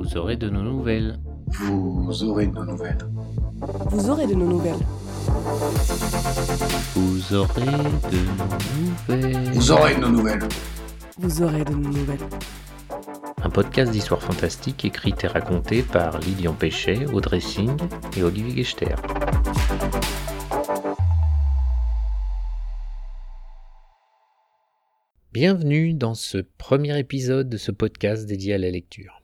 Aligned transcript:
Vous 0.00 0.16
aurez 0.16 0.36
de 0.36 0.48
nos 0.48 0.62
nouvelles. 0.62 1.18
Vous 1.48 2.24
aurez 2.24 2.46
de 2.46 2.54
nos 2.54 2.64
nouvelles. 2.64 3.06
Vous 3.90 4.08
aurez 4.08 4.26
de 4.26 4.32
nos 4.32 4.46
nouvelles. 4.46 4.78
Vous 6.94 7.34
aurez 7.34 7.62
de 7.66 7.68
nos 7.68 8.78
nouvelles. 9.10 9.52
Vous 9.52 9.70
aurez 9.70 9.94
de 9.94 10.00
nos 10.00 10.08
nouvelles. 10.08 10.48
Vous 11.18 11.42
aurez 11.42 11.64
de 11.66 11.74
nos 11.74 11.90
nouvelles. 11.90 12.18
Un 13.42 13.50
podcast 13.50 13.92
d'histoire 13.92 14.22
fantastique 14.22 14.86
écrit 14.86 15.14
et 15.22 15.26
raconté 15.26 15.82
par 15.82 16.18
Lilian 16.20 16.54
Péchet, 16.54 17.04
Audrey 17.12 17.40
Singh 17.40 17.76
et 18.16 18.22
Olivier 18.22 18.64
Gechter. 18.64 18.94
Bienvenue 25.34 25.92
dans 25.92 26.14
ce 26.14 26.38
premier 26.38 26.98
épisode 26.98 27.50
de 27.50 27.58
ce 27.58 27.70
podcast 27.70 28.26
dédié 28.26 28.54
à 28.54 28.58
la 28.58 28.70
lecture. 28.70 29.19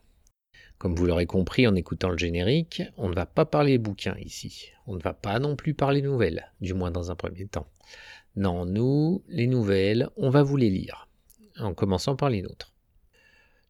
Comme 0.78 0.94
vous 0.94 1.06
l'aurez 1.06 1.26
compris 1.26 1.66
en 1.66 1.74
écoutant 1.74 2.10
le 2.10 2.18
générique, 2.18 2.82
on 2.96 3.08
ne 3.08 3.14
va 3.14 3.24
pas 3.24 3.46
parler 3.46 3.78
bouquins 3.78 4.16
ici. 4.18 4.70
On 4.86 4.94
ne 4.94 5.00
va 5.00 5.14
pas 5.14 5.38
non 5.38 5.56
plus 5.56 5.74
parler 5.74 6.02
nouvelles, 6.02 6.52
du 6.60 6.74
moins 6.74 6.90
dans 6.90 7.10
un 7.10 7.16
premier 7.16 7.46
temps. 7.46 7.66
Non, 8.36 8.66
nous, 8.66 9.24
les 9.28 9.46
nouvelles, 9.46 10.10
on 10.16 10.28
va 10.28 10.42
vous 10.42 10.58
les 10.58 10.68
lire, 10.68 11.08
en 11.58 11.72
commençant 11.72 12.16
par 12.16 12.28
les 12.28 12.42
nôtres. 12.42 12.74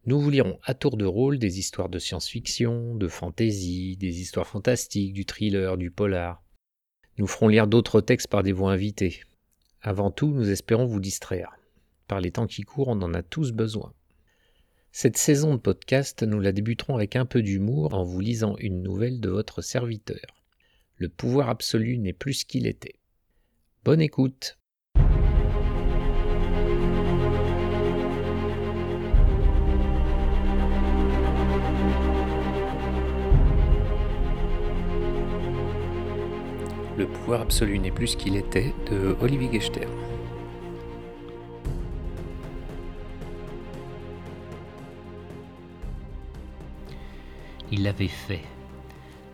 Nous 0.06 0.20
vous 0.20 0.30
lirons 0.30 0.59
à 0.64 0.74
tour 0.74 0.97
de 0.97 1.05
rôle 1.05 1.38
des 1.38 1.59
histoires 1.59 1.88
de 1.88 1.98
science-fiction, 1.98 2.95
de 2.95 3.09
fantasy, 3.09 3.97
des 3.97 4.20
histoires 4.20 4.47
fantastiques, 4.47 5.12
du 5.12 5.25
thriller, 5.25 5.77
du 5.77 5.91
polar. 5.91 6.42
Nous 7.19 7.27
ferons 7.27 7.48
lire 7.48 7.66
d'autres 7.66 8.00
textes 8.00 8.28
par 8.28 8.42
des 8.42 8.52
voix 8.52 8.73
invitées. 8.73 9.20
Avant 9.80 10.11
tout, 10.11 10.28
nous 10.28 10.50
espérons 10.50 10.86
vous 10.86 11.00
distraire. 11.00 11.56
Par 12.09 12.20
les 12.20 12.33
temps 12.33 12.47
qui 12.47 12.62
courent, 12.62 12.88
on 12.88 13.02
en 13.02 13.14
a 13.14 13.23
tous 13.23 13.52
besoin. 13.52 13.92
Cette 14.98 15.18
saison 15.18 15.52
de 15.52 15.60
podcast, 15.60 16.23
nous 16.23 16.41
la 16.41 16.52
débuterons 16.52 16.95
avec 16.95 17.16
un 17.16 17.27
peu 17.27 17.42
d'humour 17.42 17.92
en 17.92 18.02
vous 18.02 18.18
lisant 18.18 18.56
une 18.56 18.82
nouvelle 18.82 19.20
de 19.20 19.28
votre 19.28 19.61
serviteur. 19.61 20.42
Le 20.97 21.11
pouvoir 21.11 21.50
absolu 21.50 21.98
n'est 21.98 22.14
plus 22.14 22.33
ce 22.33 22.47
qu'il 22.47 22.66
était. 22.66 22.94
Bonne 23.84 24.00
écoute. 24.00 24.58
Le 36.97 37.06
pouvoir 37.06 37.42
absolu 37.42 37.78
n'est 37.78 37.91
plus 37.91 38.06
ce 38.06 38.16
qu'il 38.16 38.34
était 38.34 38.72
de 38.91 39.14
Olivier 39.20 39.60
Gechter. 39.60 39.88
Il 47.77 47.82
l'avait 47.82 48.08
fait. 48.08 48.42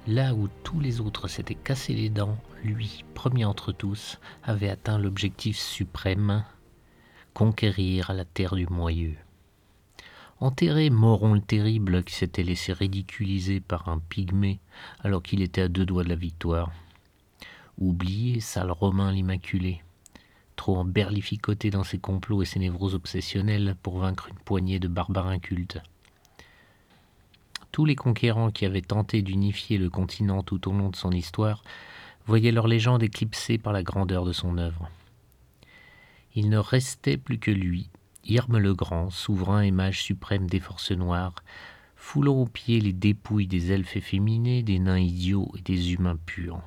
Là 0.09 0.35
où 0.35 0.49
tous 0.65 0.81
les 0.81 1.01
autres 1.01 1.29
s'étaient 1.29 1.55
cassés 1.55 1.95
les 1.95 2.09
dents, 2.09 2.37
lui, 2.65 3.05
premier 3.15 3.45
entre 3.45 3.71
tous, 3.71 4.19
avait 4.43 4.69
atteint 4.69 4.99
l'objectif 4.99 5.57
suprême 5.57 6.45
conquérir 7.35 8.13
la 8.13 8.25
terre 8.25 8.57
du 8.57 8.67
moyeu. 8.67 9.15
Enterrer 10.41 10.91
Moron 10.91 11.35
le 11.35 11.41
Terrible, 11.41 12.03
qui 12.03 12.17
s'était 12.17 12.43
laissé 12.43 12.73
ridiculiser 12.73 13.61
par 13.61 13.89
un 13.89 14.01
pygmée 14.01 14.59
alors 15.05 15.23
qu'il 15.23 15.41
était 15.41 15.63
à 15.63 15.69
deux 15.69 15.87
doigts 15.87 16.03
de 16.03 16.09
la 16.09 16.17
victoire. 16.17 16.73
Oublier 17.79 18.41
sale 18.41 18.73
Romain 18.73 19.13
l'Immaculé, 19.13 19.85
trop 20.57 20.79
emberlificoté 20.79 21.71
dans 21.71 21.85
ses 21.85 22.01
complots 22.01 22.43
et 22.43 22.47
ses 22.47 22.59
névroses 22.59 22.97
obsessionnelles 22.97 23.77
pour 23.85 24.01
vaincre 24.01 24.31
une 24.31 24.39
poignée 24.41 24.81
de 24.81 24.89
barbares 24.89 25.29
incultes. 25.29 25.81
Tous 27.73 27.87
les 27.87 27.97
conquérants 27.97 28.51
qui 28.51 28.67
avaient 28.67 28.83
tenté 28.83 29.23
d'unifier 29.23 29.79
le 29.79 29.89
continent 29.89 30.43
tout 30.43 30.69
au 30.69 30.73
long 30.73 30.91
de 30.91 30.97
son 30.97 31.11
histoire 31.11 31.65
voyaient 32.27 32.53
leur 32.53 32.69
légende 32.69 33.03
éclipsée 33.03 33.57
par 33.57 33.73
la 33.73 33.83
grandeur 33.83 34.25
de 34.27 34.33
son 34.33 34.59
œuvre. 34.59 34.91
Il 36.35 36.51
ne 36.51 36.59
restait 36.59 37.17
plus 37.17 37.39
que 37.39 37.51
lui, 37.51 37.89
Irme 38.25 38.59
le 38.59 38.75
Grand, 38.75 39.11
souverain 39.11 39.63
et 39.63 39.71
mage 39.71 40.03
suprême 40.03 40.49
des 40.49 40.61
forces 40.61 40.93
noires, 40.93 41.35
foulant 41.97 42.35
aux 42.35 42.47
pieds 42.47 42.81
les 42.81 42.93
dépouilles 42.93 43.47
des 43.47 43.73
elfes 43.73 43.97
efféminés, 43.97 44.63
des 44.63 44.79
nains 44.79 44.99
idiots 44.99 45.51
et 45.59 45.63
des 45.63 45.95
humains 45.95 46.19
purs. 46.27 46.61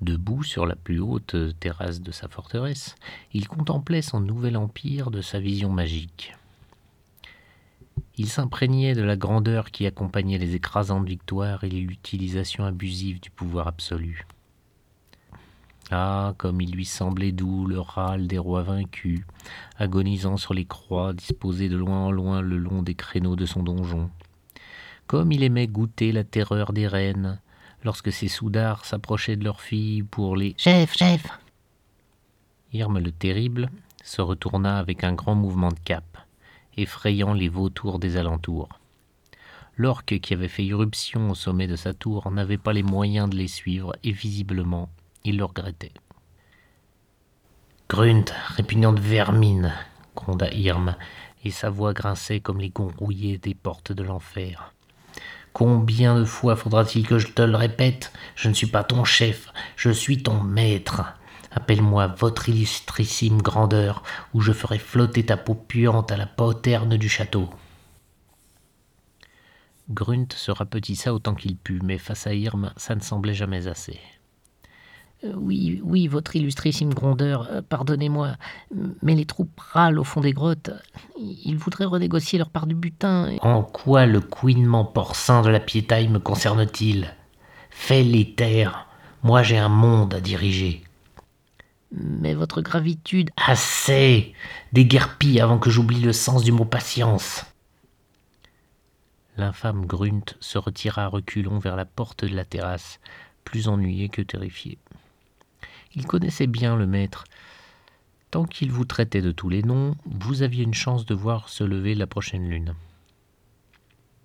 Debout 0.00 0.44
sur 0.44 0.66
la 0.66 0.76
plus 0.76 1.00
haute 1.00 1.34
terrasse 1.58 2.00
de 2.00 2.12
sa 2.12 2.28
forteresse, 2.28 2.94
il 3.32 3.48
contemplait 3.48 4.02
son 4.02 4.20
nouvel 4.20 4.56
empire 4.56 5.10
de 5.10 5.22
sa 5.22 5.40
vision 5.40 5.70
magique. 5.70 6.37
Il 8.18 8.28
s'imprégnait 8.28 8.94
de 8.94 9.02
la 9.02 9.16
grandeur 9.16 9.70
qui 9.70 9.86
accompagnait 9.86 10.38
les 10.38 10.56
écrasantes 10.56 11.06
victoires 11.06 11.62
et 11.62 11.70
l'utilisation 11.70 12.64
abusive 12.64 13.20
du 13.20 13.30
pouvoir 13.30 13.68
absolu. 13.68 14.26
Ah, 15.92 16.34
comme 16.36 16.60
il 16.60 16.72
lui 16.72 16.84
semblait 16.84 17.30
doux 17.30 17.64
le 17.64 17.78
râle 17.78 18.26
des 18.26 18.36
rois 18.36 18.64
vaincus, 18.64 19.20
agonisant 19.78 20.36
sur 20.36 20.52
les 20.52 20.64
croix 20.64 21.12
disposées 21.12 21.68
de 21.68 21.76
loin 21.76 22.06
en 22.06 22.10
loin 22.10 22.40
le 22.40 22.58
long 22.58 22.82
des 22.82 22.96
créneaux 22.96 23.36
de 23.36 23.46
son 23.46 23.62
donjon. 23.62 24.10
Comme 25.06 25.30
il 25.30 25.44
aimait 25.44 25.68
goûter 25.68 26.10
la 26.10 26.24
terreur 26.24 26.72
des 26.72 26.88
reines, 26.88 27.40
lorsque 27.84 28.12
ses 28.12 28.28
soudards 28.28 28.84
s'approchaient 28.84 29.36
de 29.36 29.44
leurs 29.44 29.60
filles 29.60 30.02
pour 30.02 30.36
les 30.36 30.56
Chef, 30.58 30.92
chef 30.94 31.24
Irme 32.72 32.98
le 32.98 33.12
Terrible 33.12 33.70
se 34.02 34.20
retourna 34.20 34.78
avec 34.78 35.04
un 35.04 35.14
grand 35.14 35.36
mouvement 35.36 35.70
de 35.70 35.78
cap 35.84 36.27
effrayant 36.78 37.34
les 37.34 37.48
vautours 37.48 37.98
des 37.98 38.16
alentours. 38.16 38.68
L'orque 39.76 40.18
qui 40.20 40.34
avait 40.34 40.48
fait 40.48 40.64
irruption 40.64 41.30
au 41.30 41.34
sommet 41.34 41.66
de 41.66 41.76
sa 41.76 41.94
tour 41.94 42.30
n'avait 42.30 42.58
pas 42.58 42.72
les 42.72 42.82
moyens 42.82 43.28
de 43.30 43.36
les 43.36 43.48
suivre 43.48 43.94
et 44.02 44.12
visiblement 44.12 44.88
il 45.24 45.36
le 45.36 45.44
regrettait. 45.44 45.92
Grunt, 47.88 48.24
répugnante 48.56 48.98
vermine, 48.98 49.72
gronda 50.16 50.50
Irm, 50.52 50.96
et 51.44 51.50
sa 51.50 51.70
voix 51.70 51.92
grinçait 51.92 52.40
comme 52.40 52.60
les 52.60 52.70
gonds 52.70 52.92
rouillés 52.98 53.38
des 53.38 53.54
portes 53.54 53.92
de 53.92 54.02
l'enfer. 54.02 54.74
Combien 55.52 56.18
de 56.18 56.24
fois 56.24 56.56
faudra-t-il 56.56 57.06
que 57.06 57.18
je 57.18 57.28
te 57.28 57.42
le 57.42 57.56
répète? 57.56 58.12
Je 58.34 58.48
ne 58.48 58.54
suis 58.54 58.66
pas 58.66 58.84
ton 58.84 59.04
chef, 59.04 59.52
je 59.76 59.90
suis 59.90 60.22
ton 60.22 60.42
maître. 60.42 61.02
Appelle-moi 61.58 62.06
votre 62.06 62.48
illustrissime 62.48 63.42
grandeur, 63.42 64.04
ou 64.32 64.40
je 64.40 64.52
ferai 64.52 64.78
flotter 64.78 65.26
ta 65.26 65.36
peau 65.36 65.56
puante 65.56 66.12
à 66.12 66.16
la 66.16 66.26
poterne 66.26 66.96
du 66.96 67.08
château. 67.08 67.50
Grunt 69.90 70.28
se 70.36 70.52
rapetissa 70.52 71.12
autant 71.12 71.34
qu'il 71.34 71.56
put, 71.56 71.80
mais 71.82 71.98
face 71.98 72.28
à 72.28 72.32
Irm, 72.32 72.72
ça 72.76 72.94
ne 72.94 73.00
semblait 73.00 73.34
jamais 73.34 73.66
assez. 73.66 73.98
Euh, 75.24 75.32
oui, 75.34 75.80
oui, 75.82 76.06
votre 76.06 76.36
illustrissime 76.36 76.94
grandeur, 76.94 77.48
euh, 77.50 77.60
pardonnez-moi, 77.60 78.36
mais 79.02 79.16
les 79.16 79.26
troupes 79.26 79.58
râlent 79.58 79.98
au 79.98 80.04
fond 80.04 80.20
des 80.20 80.32
grottes. 80.32 80.70
Ils 81.18 81.56
voudraient 81.56 81.86
renégocier 81.86 82.38
leur 82.38 82.50
part 82.50 82.68
du 82.68 82.76
butin. 82.76 83.36
En 83.40 83.64
quoi 83.64 84.06
le 84.06 84.20
couinement 84.20 84.84
porcin 84.84 85.42
de 85.42 85.48
la 85.48 85.58
piétaille 85.58 86.06
me 86.06 86.20
concerne-t-il? 86.20 87.12
Fais-les 87.70 88.36
taire. 88.36 88.86
Moi 89.24 89.42
j'ai 89.42 89.58
un 89.58 89.68
monde 89.68 90.14
à 90.14 90.20
diriger. 90.20 90.84
Mais 91.92 92.34
votre 92.34 92.60
gravitude. 92.60 93.30
Assez 93.36 94.34
Déguerpis 94.72 95.40
avant 95.40 95.58
que 95.58 95.70
j'oublie 95.70 96.00
le 96.00 96.12
sens 96.12 96.44
du 96.44 96.52
mot 96.52 96.64
patience. 96.64 97.44
L'infâme 99.36 99.86
Grunt 99.86 100.34
se 100.40 100.58
retira 100.58 101.04
à 101.04 101.08
reculons 101.08 101.58
vers 101.58 101.76
la 101.76 101.84
porte 101.84 102.24
de 102.24 102.34
la 102.34 102.44
terrasse, 102.44 102.98
plus 103.44 103.68
ennuyé 103.68 104.08
que 104.08 104.20
terrifié. 104.20 104.78
Il 105.94 106.06
connaissait 106.06 106.46
bien 106.46 106.76
le 106.76 106.86
maître. 106.86 107.24
Tant 108.30 108.44
qu'il 108.44 108.72
vous 108.72 108.84
traitait 108.84 109.22
de 109.22 109.32
tous 109.32 109.48
les 109.48 109.62
noms, 109.62 109.94
vous 110.04 110.42
aviez 110.42 110.64
une 110.64 110.74
chance 110.74 111.06
de 111.06 111.14
voir 111.14 111.48
se 111.48 111.64
lever 111.64 111.94
la 111.94 112.06
prochaine 112.06 112.48
lune. 112.48 112.74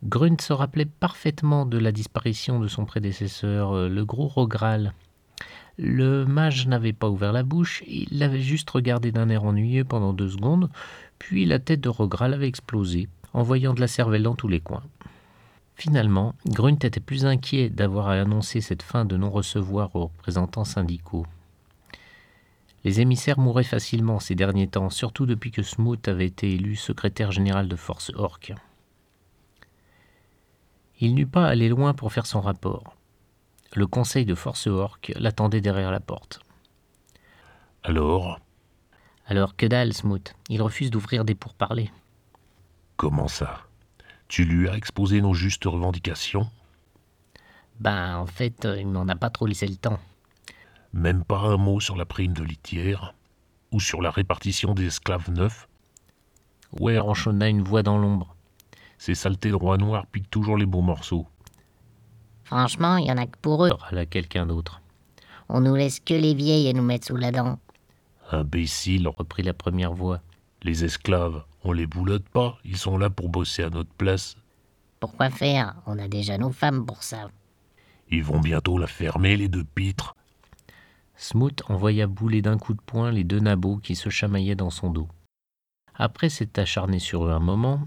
Grunt 0.04 0.42
se 0.42 0.52
rappelait 0.52 0.86
parfaitement 0.86 1.66
de 1.66 1.78
la 1.78 1.94
disparition 1.94 2.60
de 2.60 2.68
son 2.68 2.84
prédécesseur, 2.84 3.88
le 3.88 4.06
gros 4.06 4.28
Rogral, 4.28 4.94
le 5.78 6.26
mage 6.26 6.68
n'avait 6.68 6.94
pas 6.94 7.10
ouvert 7.10 7.34
la 7.34 7.44
bouche, 7.44 7.84
il 7.88 8.08
l'avait 8.12 8.42
juste 8.42 8.70
regardé 8.70 9.12
d'un 9.12 9.30
air 9.30 9.44
ennuyeux 9.44 9.84
pendant 9.84 10.14
deux 10.14 10.30
secondes, 10.30 10.70
puis 11.18 11.46
la 11.46 11.60
tête 11.60 11.82
de 11.82 11.90
Rogral 11.90 12.34
avait 12.34 12.48
explosé, 12.48 13.08
envoyant 13.34 13.74
de 13.74 13.82
la 13.82 13.88
cervelle 13.88 14.24
dans 14.24 14.36
tous 14.36 14.48
les 14.48 14.60
coins. 14.60 14.84
Finalement, 15.76 16.36
Grunt 16.46 16.78
était 16.84 17.00
plus 17.00 17.26
inquiet 17.26 17.70
d'avoir 17.70 18.08
à 18.08 18.14
annoncer 18.14 18.62
cette 18.62 18.84
fin 18.84 19.06
de 19.06 19.18
non-recevoir 19.18 19.96
aux 19.96 20.06
représentants 20.06 20.66
syndicaux. 20.66 21.26
Les 22.84 23.02
émissaires 23.02 23.40
mouraient 23.40 23.64
facilement 23.64 24.20
ces 24.20 24.36
derniers 24.36 24.68
temps, 24.68 24.90
surtout 24.90 25.26
depuis 25.26 25.52
que 25.52 25.64
Smoot 25.64 26.08
avait 26.08 26.28
été 26.28 26.54
élu 26.54 26.76
secrétaire 26.76 27.32
général 27.32 27.68
de 27.68 27.76
Force 27.76 28.12
Orc. 28.16 28.52
Il 31.00 31.16
n'eut 31.16 31.28
pas 31.28 31.46
à 31.46 31.50
aller 31.50 31.70
loin 31.70 31.94
pour 31.94 32.14
faire 32.14 32.26
son 32.26 32.42
rapport. 32.42 32.96
Le 33.76 33.88
conseil 33.88 34.26
de 34.26 34.36
Force 34.36 34.68
Orc 34.68 35.00
l'attendait 35.16 35.62
derrière 35.62 35.92
la 35.92 36.00
porte. 36.00 36.40
Alors? 37.84 38.40
Alors 39.26 39.56
que 39.56 39.66
dalle, 39.66 39.94
Smoot. 39.94 40.36
Il 40.50 40.62
refuse 40.62 40.92
d'ouvrir 40.92 41.26
des 41.26 41.34
pourparlers. 41.34 41.92
Comment 42.98 43.28
ça? 43.28 43.62
Tu 44.28 44.46
lui 44.46 44.70
as 44.70 44.76
exposé 44.76 45.22
nos 45.22 45.34
justes 45.34 45.66
revendications? 45.66 46.50
Ben, 47.80 48.18
en 48.18 48.28
fait, 48.28 48.66
euh, 48.66 48.80
il 48.80 48.88
m'en 48.88 49.08
a 49.08 49.16
pas 49.16 49.32
trop 49.32 49.48
laissé 49.48 49.68
le 49.68 49.76
temps. 49.76 50.00
Même 50.94 51.24
pas 51.24 51.40
un 51.40 51.58
mot 51.58 51.80
sur 51.80 51.96
la 51.96 52.06
prime 52.06 52.34
de 52.34 52.44
litière? 52.44 53.16
Ou 53.72 53.80
sur 53.80 54.04
la 54.04 54.12
répartition 54.12 54.76
des 54.76 54.86
esclaves 54.86 55.32
neufs? 55.32 55.68
Ouais, 56.80 57.00
ronchonna 57.00 57.50
une 57.50 57.64
voix 57.64 57.82
dans 57.82 57.98
l'ombre. 57.98 58.36
Ces 59.00 59.16
saletés 59.16 59.50
de 59.50 59.56
roi 59.56 59.78
noir 59.78 60.06
piquent 60.06 60.30
toujours 60.30 60.58
les 60.58 60.68
beaux 60.68 60.82
morceaux. 60.82 61.28
Franchement, 62.54 62.98
il 62.98 63.08
y 63.08 63.12
en 63.12 63.18
a 63.18 63.26
que 63.26 63.36
pour 63.42 63.66
eux. 63.66 63.72
Râla 63.80 64.06
quelqu'un 64.06 64.46
d'autre. 64.46 64.80
On 65.50 65.60
nous 65.60 65.74
laisse 65.74 66.00
que 66.00 66.14
les 66.14 66.36
vieilles 66.36 66.70
à 66.70 66.74
nous 66.74 66.84
mettre 66.84 67.08
sous 67.08 67.16
la 67.16 67.32
dent. 67.32 67.58
Imbécile, 68.32 69.08
Reprit 69.08 69.42
la 69.42 69.56
première 69.56 69.94
voix. 69.94 70.22
les 70.62 70.86
esclaves, 70.86 71.44
on 71.64 71.72
les 71.72 71.88
boulotte 71.88 72.30
pas, 72.30 72.60
ils 72.64 72.78
sont 72.78 73.00
là 73.00 73.10
pour 73.10 73.30
bosser 73.30 73.64
à 73.64 73.72
notre 73.72 73.90
place. 73.94 74.36
Pourquoi 75.00 75.32
faire? 75.32 75.74
On 75.88 75.98
a 75.98 76.08
déjà 76.08 76.38
nos 76.38 76.52
femmes 76.52 76.86
pour 76.86 77.02
ça. 77.02 77.32
Ils 78.12 78.24
vont 78.24 78.40
bientôt 78.40 78.78
la 78.78 78.86
fermer, 78.86 79.36
les 79.36 79.48
deux 79.48 79.64
pitres. 79.64 80.16
Smoot 81.18 81.64
envoya 81.70 82.06
bouler 82.06 82.44
d'un 82.44 82.60
coup 82.60 82.76
de 82.76 82.82
poing 82.86 83.10
les 83.12 83.24
deux 83.24 83.40
nabots 83.40 83.78
qui 83.78 83.96
se 83.96 84.10
chamaillaient 84.10 84.54
dans 84.54 84.70
son 84.70 84.92
dos. 84.92 85.08
Après 85.96 86.30
s'être 86.30 86.60
acharné 86.60 87.00
sur 87.00 87.26
eux 87.26 87.32
un 87.32 87.40
moment, 87.40 87.80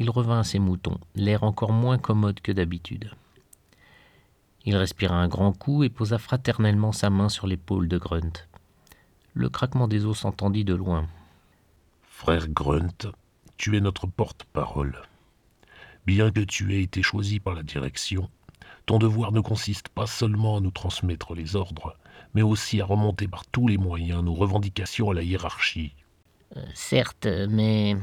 il 0.00 0.10
revint 0.10 0.40
à 0.40 0.44
ses 0.44 0.58
moutons, 0.58 0.98
l'air 1.14 1.44
encore 1.44 1.72
moins 1.72 1.98
commode 1.98 2.40
que 2.40 2.50
d'habitude. 2.50 3.12
Il 4.68 4.76
respira 4.76 5.14
un 5.14 5.28
grand 5.28 5.54
coup 5.54 5.82
et 5.82 5.88
posa 5.88 6.18
fraternellement 6.18 6.92
sa 6.92 7.08
main 7.08 7.30
sur 7.30 7.46
l'épaule 7.46 7.88
de 7.88 7.96
Grunt. 7.96 8.46
Le 9.32 9.48
craquement 9.48 9.88
des 9.88 10.04
os 10.04 10.18
s'entendit 10.18 10.66
de 10.66 10.74
loin. 10.74 11.08
Frère 12.02 12.48
Grunt, 12.48 13.10
tu 13.56 13.78
es 13.78 13.80
notre 13.80 14.06
porte-parole. 14.06 15.00
Bien 16.04 16.30
que 16.30 16.40
tu 16.40 16.74
aies 16.74 16.82
été 16.82 17.00
choisi 17.00 17.40
par 17.40 17.54
la 17.54 17.62
direction, 17.62 18.28
ton 18.84 18.98
devoir 18.98 19.32
ne 19.32 19.40
consiste 19.40 19.88
pas 19.88 20.06
seulement 20.06 20.58
à 20.58 20.60
nous 20.60 20.70
transmettre 20.70 21.34
les 21.34 21.56
ordres, 21.56 21.96
mais 22.34 22.42
aussi 22.42 22.82
à 22.82 22.84
remonter 22.84 23.26
par 23.26 23.46
tous 23.46 23.68
les 23.68 23.78
moyens 23.78 24.22
nos 24.22 24.34
revendications 24.34 25.08
à 25.08 25.14
la 25.14 25.22
hiérarchie. 25.22 25.94
Euh, 26.58 26.62
certes, 26.74 27.26
mais 27.48 27.96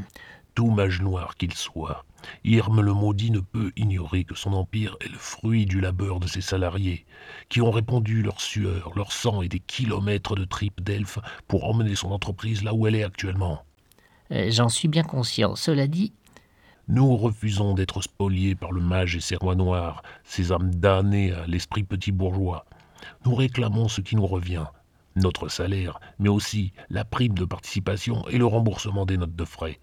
Tout 0.56 0.72
mage 0.72 1.02
noir 1.02 1.36
qu'il 1.36 1.54
soit, 1.54 2.06
Irm 2.46 2.80
le 2.81 2.94
maudit 2.94 3.30
ne 3.30 3.42
peut 3.42 3.72
ignorer 3.75 4.24
que 4.24 4.36
son 4.36 4.54
empire 4.54 4.96
est 5.02 5.10
le 5.10 5.18
fruit 5.18 5.66
du 5.66 5.81
labeur 5.81 6.19
de 6.22 6.28
ses 6.28 6.40
salariés, 6.42 7.06
qui 7.50 7.62
ont 7.62 7.72
répandu 7.72 8.22
leur 8.24 8.40
sueur, 8.40 8.92
leur 8.96 9.12
sang 9.12 9.42
et 9.42 9.50
des 9.50 9.60
kilomètres 9.60 10.36
de 10.36 10.46
tripes 10.46 10.81
d'elfes 10.81 11.19
pour 11.50 11.66
emmener 11.69 11.96
son 11.96 12.12
entreprise 12.12 12.63
là 12.63 12.74
où 12.74 12.88
elle 12.88 12.96
est 12.96 13.04
actuellement. 13.04 13.63
euh, 14.31 14.50
j'en 14.50 14.69
suis 14.69 14.88
bien 14.88 15.04
conscient. 15.04 15.56
Cela 15.56 15.88
dit, 15.88 16.13
Nous 16.88 17.16
refusons 17.18 17.74
d'être 17.74 18.02
spoliés 18.02 18.56
par 18.56 18.72
le 18.72 18.81
mage 18.81 19.16
et 19.18 19.22
ses 19.22 19.36
rois 19.36 19.56
noirs, 19.56 20.04
ces 20.24 20.52
âmes 20.54 20.74
damnées 20.74 21.34
à 21.34 21.46
l'esprit 21.48 21.84
petit 21.84 22.12
bourgeois. 22.13 22.66
Nous 23.25 23.36
réclamons 23.36 23.88
ce 23.90 24.02
qui 24.02 24.16
nous 24.16 24.25
revient, 24.25 24.66
notre 25.18 25.50
salaire, 25.50 26.00
mais 26.18 26.30
aussi 26.30 26.72
la 26.90 27.04
prime 27.06 27.34
de 27.36 27.46
participation 27.46 28.25
et 28.30 28.38
le 28.38 28.46
remboursement 28.46 29.06
des 29.06 29.18
notes 29.18 29.36
de 29.36 29.46
frais. 29.46 29.80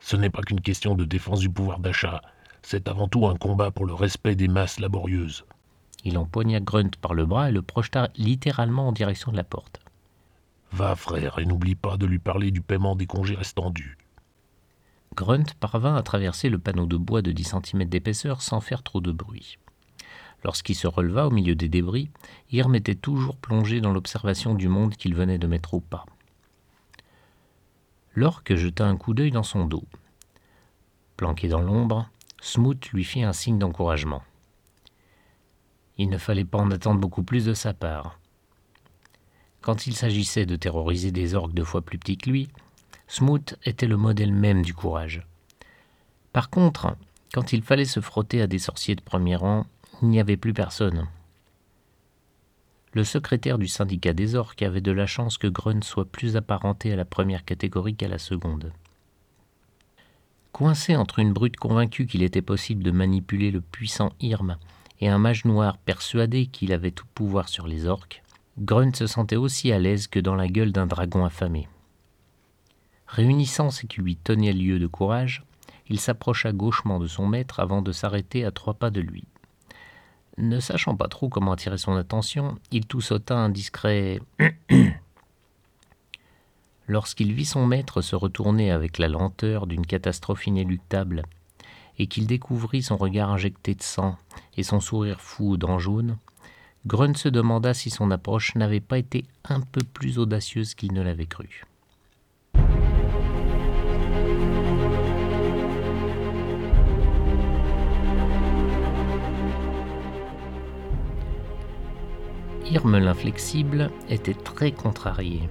Ce 0.00 0.16
n'est 0.16 0.30
pas 0.30 0.42
qu'une 0.42 0.60
question 0.60 0.94
de 0.94 1.04
défense 1.04 1.40
du 1.40 1.50
pouvoir 1.50 1.78
d'achat, 1.78 2.22
c'est 2.62 2.88
avant 2.88 3.08
tout 3.08 3.26
un 3.26 3.36
combat 3.36 3.70
pour 3.70 3.86
le 3.86 3.94
respect 3.94 4.34
des 4.34 4.48
masses 4.48 4.80
laborieuses. 4.80 5.44
Il 6.04 6.18
empoigna 6.18 6.60
Grunt 6.60 6.90
par 7.00 7.14
le 7.14 7.26
bras 7.26 7.50
et 7.50 7.52
le 7.52 7.62
projeta 7.62 8.08
littéralement 8.16 8.88
en 8.88 8.92
direction 8.92 9.30
de 9.30 9.36
la 9.36 9.44
porte. 9.44 9.80
Va, 10.72 10.94
frère, 10.96 11.38
et 11.38 11.44
n'oublie 11.44 11.74
pas 11.74 11.96
de 11.96 12.06
lui 12.06 12.18
parler 12.18 12.50
du 12.50 12.60
paiement 12.60 12.96
des 12.96 13.06
congés 13.06 13.34
restants 13.34 13.70
dus. 13.70 13.98
Grunt 15.16 15.54
parvint 15.58 15.96
à 15.96 16.02
traverser 16.02 16.48
le 16.48 16.58
panneau 16.58 16.86
de 16.86 16.96
bois 16.96 17.22
de 17.22 17.32
10 17.32 17.54
cm 17.64 17.84
d'épaisseur 17.84 18.40
sans 18.42 18.60
faire 18.60 18.82
trop 18.82 19.00
de 19.00 19.12
bruit. 19.12 19.58
Lorsqu'il 20.44 20.76
se 20.76 20.86
releva 20.86 21.26
au 21.26 21.30
milieu 21.30 21.54
des 21.54 21.68
débris, 21.68 22.10
Irm 22.50 22.74
était 22.74 22.94
toujours 22.94 23.36
plongé 23.36 23.80
dans 23.80 23.92
l'observation 23.92 24.54
du 24.54 24.68
monde 24.68 24.94
qu'il 24.94 25.14
venait 25.14 25.38
de 25.38 25.46
mettre 25.46 25.74
au 25.74 25.80
pas. 25.80 26.06
L'orque 28.14 28.54
jeta 28.54 28.86
un 28.86 28.96
coup 28.96 29.14
d'œil 29.14 29.30
dans 29.30 29.42
son 29.42 29.66
dos. 29.66 29.84
Planqué 31.16 31.48
dans 31.48 31.60
l'ombre, 31.60 32.08
Smoot 32.40 32.90
lui 32.90 33.04
fit 33.04 33.22
un 33.22 33.32
signe 33.32 33.58
d'encouragement. 33.58 34.22
Il 35.98 36.08
ne 36.08 36.18
fallait 36.18 36.44
pas 36.44 36.58
en 36.58 36.70
attendre 36.70 37.00
beaucoup 37.00 37.22
plus 37.22 37.44
de 37.44 37.54
sa 37.54 37.74
part. 37.74 38.18
Quand 39.60 39.86
il 39.86 39.94
s'agissait 39.94 40.46
de 40.46 40.56
terroriser 40.56 41.12
des 41.12 41.34
orques 41.34 41.52
deux 41.52 41.64
fois 41.64 41.82
plus 41.82 41.98
petits 41.98 42.16
que 42.16 42.30
lui, 42.30 42.48
Smoot 43.06 43.56
était 43.64 43.86
le 43.86 43.96
modèle 43.96 44.32
même 44.32 44.62
du 44.62 44.72
courage. 44.74 45.26
Par 46.32 46.48
contre, 46.48 46.96
quand 47.32 47.52
il 47.52 47.62
fallait 47.62 47.84
se 47.84 48.00
frotter 48.00 48.40
à 48.40 48.46
des 48.46 48.58
sorciers 48.58 48.94
de 48.94 49.02
premier 49.02 49.36
rang, 49.36 49.66
il 50.02 50.08
n'y 50.08 50.20
avait 50.20 50.36
plus 50.36 50.54
personne. 50.54 51.06
Le 52.92 53.04
secrétaire 53.04 53.58
du 53.58 53.68
syndicat 53.68 54.12
des 54.12 54.34
orques 54.34 54.62
avait 54.62 54.80
de 54.80 54.90
la 54.90 55.06
chance 55.06 55.38
que 55.38 55.46
Grun 55.46 55.80
soit 55.82 56.10
plus 56.10 56.36
apparenté 56.36 56.92
à 56.92 56.96
la 56.96 57.04
première 57.04 57.44
catégorie 57.44 57.94
qu'à 57.94 58.08
la 58.08 58.18
seconde. 58.18 58.72
Coincé 60.50 60.96
entre 60.96 61.20
une 61.20 61.32
brute 61.32 61.56
convaincue 61.56 62.06
qu'il 62.06 62.22
était 62.22 62.42
possible 62.42 62.82
de 62.82 62.90
manipuler 62.90 63.52
le 63.52 63.60
puissant 63.60 64.10
Irm 64.20 64.56
et 65.00 65.08
un 65.08 65.18
mage 65.18 65.44
noir 65.44 65.78
persuadé 65.78 66.46
qu'il 66.46 66.72
avait 66.72 66.90
tout 66.90 67.06
pouvoir 67.14 67.48
sur 67.48 67.68
les 67.68 67.86
orques, 67.86 68.22
Grun 68.58 68.92
se 68.92 69.06
sentait 69.06 69.36
aussi 69.36 69.70
à 69.72 69.78
l'aise 69.78 70.08
que 70.08 70.18
dans 70.18 70.34
la 70.34 70.48
gueule 70.48 70.72
d'un 70.72 70.86
dragon 70.86 71.24
affamé. 71.24 71.68
Réunissant 73.06 73.70
ce 73.70 73.86
qui 73.86 74.00
lui 74.00 74.16
tenait 74.16 74.52
lieu 74.52 74.78
de 74.78 74.86
courage, 74.86 75.44
il 75.88 75.98
s'approcha 75.98 76.52
gauchement 76.52 76.98
de 76.98 77.06
son 77.06 77.26
maître 77.26 77.60
avant 77.60 77.82
de 77.82 77.92
s'arrêter 77.92 78.44
à 78.44 78.50
trois 78.50 78.74
pas 78.74 78.90
de 78.90 79.00
lui. 79.00 79.24
Ne 80.40 80.58
sachant 80.58 80.96
pas 80.96 81.08
trop 81.08 81.28
comment 81.28 81.52
attirer 81.52 81.76
son 81.76 81.94
attention, 81.96 82.58
il 82.70 82.86
toussota 82.86 83.36
un 83.36 83.50
discret 83.50 84.20
Lorsqu'il 86.88 87.34
vit 87.34 87.44
son 87.44 87.66
maître 87.66 88.00
se 88.00 88.16
retourner 88.16 88.70
avec 88.70 88.96
la 88.96 89.08
lenteur 89.08 89.66
d'une 89.66 89.84
catastrophe 89.84 90.46
inéluctable, 90.46 91.24
et 91.98 92.06
qu'il 92.06 92.26
découvrit 92.26 92.82
son 92.82 92.96
regard 92.96 93.30
injecté 93.30 93.74
de 93.74 93.82
sang 93.82 94.16
et 94.56 94.62
son 94.62 94.80
sourire 94.80 95.20
fou 95.20 95.50
aux 95.50 95.56
dents 95.58 95.78
jaunes, 95.78 96.16
Grun 96.86 97.12
se 97.12 97.28
demanda 97.28 97.74
si 97.74 97.90
son 97.90 98.10
approche 98.10 98.54
n'avait 98.54 98.80
pas 98.80 98.96
été 98.96 99.26
un 99.44 99.60
peu 99.60 99.82
plus 99.92 100.18
audacieuse 100.18 100.74
qu'il 100.74 100.94
ne 100.94 101.02
l'avait 101.02 101.26
cru. 101.26 101.64
Irme 112.70 112.98
l'inflexible 112.98 113.90
était 114.08 114.32
très 114.32 114.70
contrarié. 114.70 115.48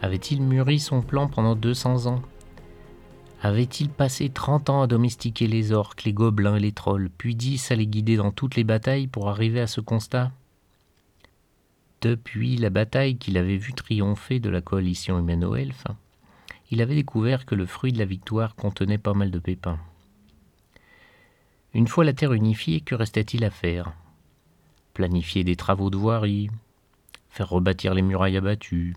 Avait-il 0.00 0.40
mûri 0.40 0.78
son 0.78 1.02
plan 1.02 1.28
pendant 1.28 1.54
200 1.54 2.06
ans? 2.06 2.22
Avait-il 3.42 3.90
passé 3.90 4.30
30 4.30 4.70
ans 4.70 4.80
à 4.80 4.86
domestiquer 4.86 5.48
les 5.48 5.72
orques, 5.72 6.04
les 6.04 6.14
gobelins 6.14 6.56
et 6.56 6.60
les 6.60 6.72
trolls, 6.72 7.10
puis 7.18 7.34
10 7.34 7.72
à 7.72 7.74
les 7.74 7.86
guider 7.86 8.16
dans 8.16 8.30
toutes 8.30 8.56
les 8.56 8.64
batailles 8.64 9.06
pour 9.06 9.28
arriver 9.28 9.60
à 9.60 9.66
ce 9.66 9.82
constat? 9.82 10.32
Depuis 12.00 12.56
la 12.56 12.70
bataille 12.70 13.18
qu'il 13.18 13.36
avait 13.36 13.58
vu 13.58 13.74
triompher 13.74 14.40
de 14.40 14.48
la 14.48 14.62
coalition 14.62 15.18
humano-elfe, 15.18 15.84
il 16.70 16.80
avait 16.80 16.94
découvert 16.94 17.44
que 17.44 17.54
le 17.54 17.66
fruit 17.66 17.92
de 17.92 17.98
la 17.98 18.06
victoire 18.06 18.54
contenait 18.54 18.96
pas 18.96 19.14
mal 19.14 19.30
de 19.30 19.38
pépins. 19.38 19.78
Une 21.74 21.86
fois 21.86 22.06
la 22.06 22.14
Terre 22.14 22.32
unifiée, 22.32 22.80
que 22.80 22.94
restait-il 22.94 23.44
à 23.44 23.50
faire? 23.50 23.92
Planifier 24.98 25.44
des 25.44 25.54
travaux 25.54 25.90
de 25.90 25.96
voirie, 25.96 26.50
faire 27.30 27.50
rebâtir 27.50 27.94
les 27.94 28.02
murailles 28.02 28.36
abattues, 28.36 28.96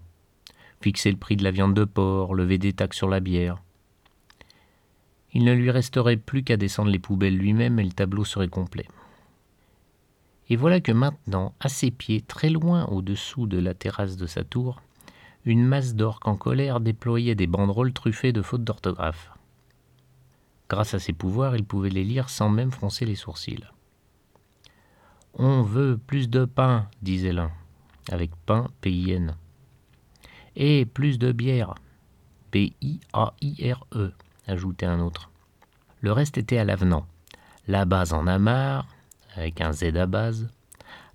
fixer 0.81 1.12
le 1.12 1.17
prix 1.17 1.36
de 1.36 1.43
la 1.43 1.51
viande 1.51 1.75
de 1.75 1.84
porc, 1.86 2.34
lever 2.34 2.58
des 2.58 2.74
taxes 2.74 2.98
sur 2.98 3.08
la 3.08 3.20
bière. 3.20 3.62
Il 5.31 5.43
ne 5.43 5.53
lui 5.53 5.70
resterait 5.70 6.17
plus 6.17 6.41
qu'à 6.41 6.58
descendre 6.58 6.89
les 6.89 6.98
poubelles 6.98 7.38
lui-même 7.38 7.77
et 7.77 7.84
le 7.84 7.91
tableau 7.91 8.25
serait 8.25 8.48
complet. 8.48 8.88
Et 10.50 10.55
voilà 10.55 10.81
que 10.81 10.91
maintenant, 10.91 11.53
à 11.60 11.70
ses 11.70 11.91
pieds, 11.91 12.22
très 12.22 12.50
loin 12.50 12.86
au-dessous 12.86 13.46
de 13.46 13.60
la 13.60 13.75
terrasse 13.75 14.17
de 14.17 14.25
sa 14.25 14.43
tour, 14.43 14.81
une 15.46 15.63
masse 15.63 15.93
d'orques 15.93 16.27
en 16.27 16.36
colère 16.36 16.79
déployait 16.79 17.36
des 17.36 17.46
banderoles 17.46 17.93
truffées 17.93 18.34
de 18.34 18.41
fautes 18.41 18.63
d'orthographe. 18.63 19.29
Grâce 20.67 20.96
à 20.96 21.00
ses 21.00 21.13
pouvoirs, 21.13 21.55
il 21.55 21.63
pouvait 21.63 21.91
les 21.91 22.03
lire 22.03 22.31
sans 22.31 22.50
même 22.50 22.72
froncer 22.72 23.05
les 23.05 23.13
sourcils. 23.13 23.67
On 25.33 25.61
veut 25.61 25.97
plus 25.97 26.29
de 26.29 26.45
pain, 26.45 26.88
disait 27.01 27.31
l'un, 27.31 27.51
avec 28.11 28.31
pain 28.45 28.67
P-I-N. 28.81 29.35
Et 30.55 30.85
plus 30.85 31.17
de 31.17 31.31
bière, 31.31 31.75
B-I-A-I-R-E, 32.51 34.13
ajoutait 34.47 34.85
un 34.85 35.00
autre. 35.00 35.29
Le 36.01 36.11
reste 36.11 36.38
était 36.38 36.57
à 36.57 36.65
l'avenant. 36.65 37.07
La 37.67 37.85
base 37.85 38.11
en 38.11 38.27
a 38.27 38.39
marre, 38.39 38.88
avec 39.35 39.61
un 39.61 39.71
Z 39.71 39.95
à 39.95 40.05
base. 40.05 40.50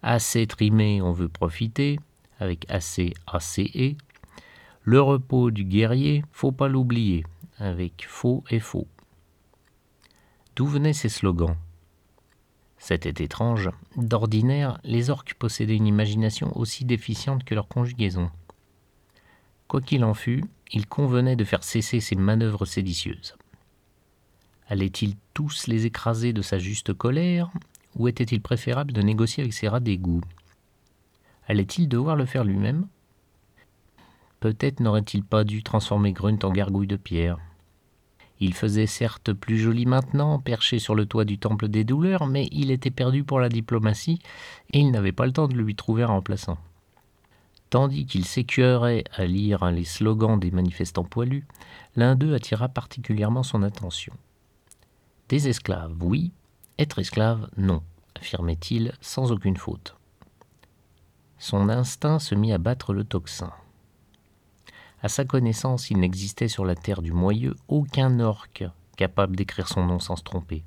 Assez 0.02 0.46
trimé, 0.46 1.02
on 1.02 1.12
veut 1.12 1.28
profiter, 1.28 1.98
avec 2.40 2.64
assez 2.70 3.12
A-C-E. 3.26 3.96
Le 4.82 5.00
repos 5.00 5.50
du 5.50 5.64
guerrier, 5.64 6.24
faut 6.32 6.52
pas 6.52 6.68
l'oublier, 6.68 7.26
avec 7.58 8.06
faux 8.08 8.44
et 8.48 8.60
faux. 8.60 8.88
D'où 10.54 10.66
venaient 10.66 10.94
ces 10.94 11.10
slogans? 11.10 11.56
C'était 12.86 13.24
étrange. 13.24 13.68
D'ordinaire, 13.96 14.78
les 14.84 15.10
orques 15.10 15.34
possédaient 15.34 15.74
une 15.74 15.88
imagination 15.88 16.56
aussi 16.56 16.84
déficiente 16.84 17.42
que 17.42 17.56
leur 17.56 17.66
conjugaison. 17.66 18.30
Quoi 19.66 19.80
qu'il 19.80 20.04
en 20.04 20.14
fût, 20.14 20.44
il 20.70 20.86
convenait 20.86 21.34
de 21.34 21.42
faire 21.42 21.64
cesser 21.64 21.98
ces 21.98 22.14
manœuvres 22.14 22.64
séditieuses. 22.64 23.34
Allait-il 24.68 25.16
tous 25.34 25.66
les 25.66 25.84
écraser 25.84 26.32
de 26.32 26.42
sa 26.42 26.60
juste 26.60 26.92
colère, 26.92 27.50
ou 27.96 28.06
était-il 28.06 28.40
préférable 28.40 28.92
de 28.92 29.02
négocier 29.02 29.42
avec 29.42 29.52
ses 29.52 29.66
rats 29.66 29.80
d'égout? 29.80 30.22
Allait-il 31.48 31.88
devoir 31.88 32.14
le 32.14 32.24
faire 32.24 32.44
lui-même? 32.44 32.86
Peut-être 34.38 34.78
n'aurait-il 34.78 35.24
pas 35.24 35.42
dû 35.42 35.64
transformer 35.64 36.12
Grunt 36.12 36.38
en 36.44 36.52
gargouille 36.52 36.86
de 36.86 36.94
pierre. 36.94 37.40
Il 38.40 38.54
faisait 38.54 38.86
certes 38.86 39.32
plus 39.32 39.58
joli 39.58 39.86
maintenant, 39.86 40.38
perché 40.38 40.78
sur 40.78 40.94
le 40.94 41.06
toit 41.06 41.24
du 41.24 41.38
temple 41.38 41.68
des 41.68 41.84
douleurs, 41.84 42.26
mais 42.26 42.48
il 42.52 42.70
était 42.70 42.90
perdu 42.90 43.24
pour 43.24 43.40
la 43.40 43.48
diplomatie, 43.48 44.18
et 44.72 44.80
il 44.80 44.90
n'avait 44.90 45.12
pas 45.12 45.26
le 45.26 45.32
temps 45.32 45.48
de 45.48 45.54
lui 45.54 45.74
trouver 45.74 46.02
un 46.02 46.08
remplaçant. 46.08 46.58
Tandis 47.70 48.06
qu'il 48.06 48.24
s'écurait 48.24 49.04
à 49.12 49.24
lire 49.24 49.70
les 49.70 49.84
slogans 49.84 50.38
des 50.38 50.50
manifestants 50.50 51.04
poilus, 51.04 51.46
l'un 51.96 52.14
d'eux 52.14 52.34
attira 52.34 52.68
particulièrement 52.68 53.42
son 53.42 53.62
attention. 53.62 54.12
Des 55.28 55.48
esclaves, 55.48 55.96
oui, 56.00 56.30
être 56.78 56.98
esclave, 56.98 57.48
non, 57.56 57.82
affirmait-il 58.14 58.92
sans 59.00 59.32
aucune 59.32 59.56
faute. 59.56 59.96
Son 61.38 61.68
instinct 61.68 62.18
se 62.18 62.34
mit 62.34 62.52
à 62.52 62.58
battre 62.58 62.92
le 62.92 63.04
tocsin. 63.04 63.52
À 65.02 65.08
sa 65.08 65.24
connaissance, 65.24 65.90
il 65.90 65.98
n'existait 65.98 66.48
sur 66.48 66.64
la 66.64 66.74
terre 66.74 67.02
du 67.02 67.12
Moyeu 67.12 67.54
aucun 67.68 68.20
orque 68.20 68.64
capable 68.96 69.36
d'écrire 69.36 69.68
son 69.68 69.84
nom 69.84 69.98
sans 69.98 70.16
se 70.16 70.22
tromper. 70.22 70.64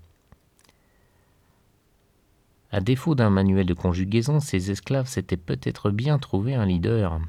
À 2.71 2.81
défaut 2.81 3.15
d'un 3.15 3.31
manuel 3.31 3.65
de 3.65 3.74
conjugaison, 3.74 4.39
ses 4.39 4.69
esclaves 4.69 5.07
s'étaient 5.07 5.38
peut-être 5.38 5.89
bien 5.89 6.19
trouvé 6.19 6.53
un 6.53 6.65
leader. 6.65 7.19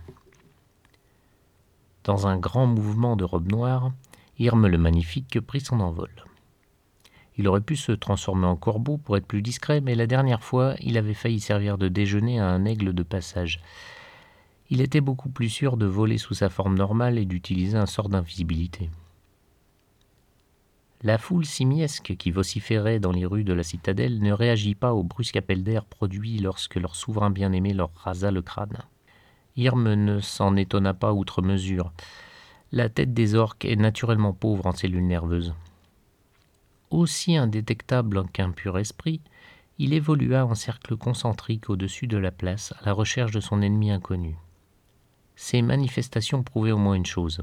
Dans 2.04 2.26
un 2.26 2.36
grand 2.36 2.66
mouvement 2.66 3.16
de 3.16 3.24
robe 3.24 3.50
noire, 3.50 3.92
Irme 4.38 4.66
le 4.66 4.78
Magnifique 4.78 5.40
prit 5.40 5.60
son 5.60 5.80
envol. 5.80 6.10
Il 7.38 7.48
aurait 7.48 7.62
pu 7.62 7.76
se 7.76 7.92
transformer 7.92 8.46
en 8.46 8.56
corbeau 8.56 8.98
pour 8.98 9.16
être 9.16 9.26
plus 9.26 9.40
discret, 9.40 9.80
mais 9.80 9.94
la 9.94 10.06
dernière 10.06 10.42
fois, 10.42 10.74
il 10.80 10.98
avait 10.98 11.14
failli 11.14 11.40
servir 11.40 11.78
de 11.78 11.88
déjeuner 11.88 12.38
à 12.38 12.46
un 12.46 12.66
aigle 12.66 12.92
de 12.92 13.02
passage. 13.02 13.60
Il 14.72 14.80
était 14.80 15.00
beaucoup 15.00 15.30
plus 15.30 15.48
sûr 15.48 15.76
de 15.76 15.86
voler 15.86 16.16
sous 16.16 16.34
sa 16.34 16.48
forme 16.48 16.76
normale 16.76 17.18
et 17.18 17.24
d'utiliser 17.24 17.76
un 17.76 17.86
sort 17.86 18.08
d'invisibilité. 18.08 18.88
La 21.02 21.18
foule 21.18 21.44
simiesque 21.44 22.14
qui 22.16 22.30
vociférait 22.30 23.00
dans 23.00 23.10
les 23.10 23.26
rues 23.26 23.42
de 23.42 23.52
la 23.52 23.64
citadelle 23.64 24.20
ne 24.20 24.32
réagit 24.32 24.76
pas 24.76 24.92
au 24.92 25.02
brusque 25.02 25.36
appel 25.36 25.64
d'air 25.64 25.84
produit 25.86 26.38
lorsque 26.38 26.76
leur 26.76 26.94
souverain 26.94 27.30
bien-aimé 27.30 27.72
leur 27.72 27.90
rasa 27.96 28.30
le 28.30 28.42
crâne. 28.42 28.78
Irme 29.56 29.94
ne 29.94 30.20
s'en 30.20 30.54
étonna 30.54 30.94
pas 30.94 31.12
outre 31.12 31.42
mesure. 31.42 31.92
La 32.70 32.88
tête 32.88 33.12
des 33.12 33.34
orques 33.34 33.64
est 33.64 33.76
naturellement 33.76 34.34
pauvre 34.34 34.66
en 34.66 34.72
cellules 34.72 35.06
nerveuses. 35.06 35.54
Aussi 36.90 37.36
indétectable 37.36 38.22
qu'un 38.28 38.52
pur 38.52 38.78
esprit, 38.78 39.20
il 39.78 39.94
évolua 39.94 40.46
en 40.46 40.54
cercle 40.54 40.96
concentrique 40.96 41.70
au-dessus 41.70 42.06
de 42.06 42.18
la 42.18 42.30
place 42.30 42.72
à 42.80 42.84
la 42.84 42.92
recherche 42.92 43.32
de 43.32 43.40
son 43.40 43.62
ennemi 43.62 43.90
inconnu. 43.90 44.36
Ces 45.42 45.62
manifestations 45.62 46.42
prouvaient 46.42 46.70
au 46.70 46.76
moins 46.76 46.96
une 46.96 47.06
chose. 47.06 47.40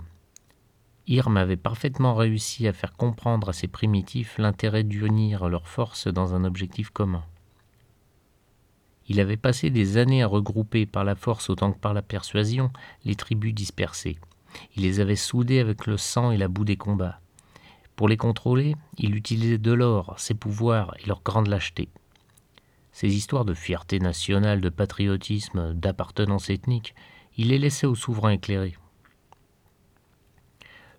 Irm 1.08 1.36
avait 1.36 1.58
parfaitement 1.58 2.13
réussi 2.13 2.68
à 2.68 2.72
faire 2.72 2.94
comprendre 2.94 3.50
à 3.50 3.54
ses 3.54 3.68
primitifs 3.68 4.38
l'intérêt 4.38 4.84
d'unir 4.84 5.50
leurs 5.50 5.68
forces 5.68 6.08
dans 6.08 6.36
un 6.36 6.44
objectif 6.44 6.92
commun. 6.92 7.25
Il 9.08 9.20
avait 9.20 9.36
passé 9.36 9.72
des 9.72 9.98
années 9.98 10.22
à 10.22 10.27
regrouper 10.27 10.86
par 10.86 11.06
la 11.06 11.16
force 11.16 11.50
autant 11.50 11.72
que 11.72 11.80
par 11.80 11.96
la 11.96 12.04
persuasion 12.04 12.70
les 13.04 13.16
tribus 13.16 13.56
dispersées. 13.56 14.20
Il 14.75 14.84
les 14.84 15.00
avait 15.00 15.16
soudées 15.16 15.60
avec 15.60 15.88
le 15.88 15.98
sang 15.98 16.30
et 16.30 16.38
la 16.38 16.48
boue 16.48 16.66
des 16.66 16.77
combats. 16.77 17.20
Pour 17.96 18.08
les 18.08 18.18
contrôler, 18.18 18.75
il 19.00 19.16
utilisait 19.16 19.58
de 19.58 19.74
l'or, 19.74 20.13
ses 20.20 20.36
pouvoirs 20.36 20.94
et 21.00 21.08
leur 21.08 21.24
grande 21.24 21.48
lâcheté. 21.48 21.89
Ces 22.92 23.16
histoires 23.16 23.44
de 23.44 23.56
fierté 23.56 23.98
nationale, 23.98 24.62
de 24.62 24.70
patriotisme, 24.70 25.74
d'appartenance 25.74 26.51
ethnique, 26.51 26.94
il 27.38 27.50
les 27.50 27.60
laissait 27.60 27.88
au 27.88 27.96
souverain 27.96 28.32
éclairé. 28.32 28.75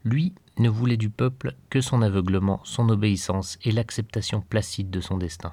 Lui 0.04 0.32
ne 0.58 0.68
voulait 0.68 0.96
du 0.96 1.10
peuple 1.10 1.54
que 1.70 1.80
son 1.80 2.02
aveuglement, 2.02 2.60
son 2.64 2.88
obéissance 2.88 3.58
et 3.62 3.72
l'acceptation 3.72 4.40
placide 4.40 4.90
de 4.90 5.00
son 5.00 5.18
destin. 5.18 5.52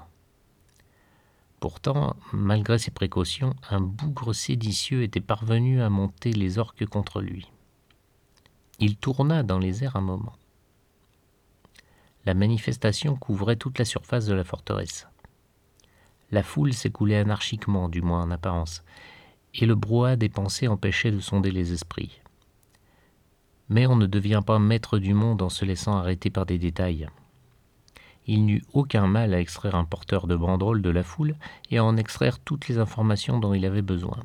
Pourtant, 1.60 2.15
malgré 2.32 2.77
ses 2.77 2.92
précautions, 2.92 3.56
un 3.70 3.82
bougre 3.82 4.34
séditieux 4.34 5.04
était 5.04 5.22
parvenu 5.22 5.82
à 5.82 5.89
monter 5.89 6.32
les 6.32 6.60
orques 6.60 6.86
contre 6.86 7.22
lui. 7.22 7.51
Il 8.80 8.98
tourna 8.98 9.42
dans 9.42 9.58
les 9.58 9.84
airs 9.84 9.96
un 9.96 10.01
moment. 10.01 10.34
La 12.25 12.34
manifestation 12.34 13.15
couvrait 13.15 13.56
toute 13.56 13.80
la 13.80 13.86
surface 13.86 14.25
de 14.25 14.34
la 14.34 14.44
forteresse. 14.44 15.08
La 16.32 16.44
foule 16.44 16.74
s'écoulait 16.74 17.18
anarchiquement, 17.18 17.88
du 17.88 18.01
moins 18.01 18.24
en 18.24 18.32
apparence, 18.32 18.84
et 19.57 19.65
le 19.65 19.75
brouhaha 19.75 20.15
des 20.15 20.29
pensées 20.29 20.67
empêchait 20.67 21.12
de 21.12 21.19
sonder 21.19 21.51
les 21.51 21.71
esprits. 21.74 22.21
Mais 23.69 23.88
on 23.88 23.95
ne 23.95 24.05
devient 24.05 24.41
pas 24.45 24.59
maître 24.59 25.00
du 25.00 25.13
monde 25.13 25.41
en 25.41 25.50
se 25.50 25.65
laissant 25.65 25.97
arrêter 25.97 26.29
par 26.29 26.45
des 26.45 26.57
détails. 26.57 27.07
Il 28.27 28.45
n'eut 28.45 28.63
aucun 28.74 29.07
mal 29.07 29.33
à 29.33 29.39
extraire 29.39 29.75
un 29.75 29.85
porteur 29.85 30.27
de 30.27 30.35
banderole 30.35 30.81
de 30.81 30.89
la 30.89 31.03
foule 31.03 31.35
et 31.71 31.77
à 31.77 31.83
en 31.83 31.95
extraire 31.97 32.39
toutes 32.39 32.67
les 32.67 32.79
informations 32.79 33.39
dont 33.39 33.53
il 33.53 33.65
avait 33.65 33.81
besoin. 33.81 34.17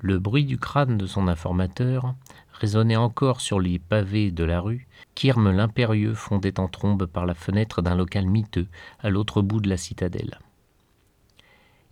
Le 0.00 0.18
bruit 0.18 0.44
du 0.44 0.58
crâne 0.58 0.98
de 0.98 1.06
son 1.06 1.26
informateur 1.26 2.14
résonnait 2.52 2.96
encore 2.96 3.40
sur 3.40 3.60
les 3.60 3.78
pavés 3.78 4.30
de 4.30 4.44
la 4.44 4.60
rue 4.60 4.86
qu'Irme 5.14 5.50
l'impérieux 5.50 6.14
fondait 6.14 6.60
en 6.60 6.68
trombe 6.68 7.06
par 7.06 7.26
la 7.26 7.34
fenêtre 7.34 7.82
d'un 7.82 7.96
local 7.96 8.26
miteux 8.26 8.68
à 9.00 9.10
l'autre 9.10 9.42
bout 9.42 9.60
de 9.60 9.68
la 9.68 9.76
citadelle. 9.76 10.38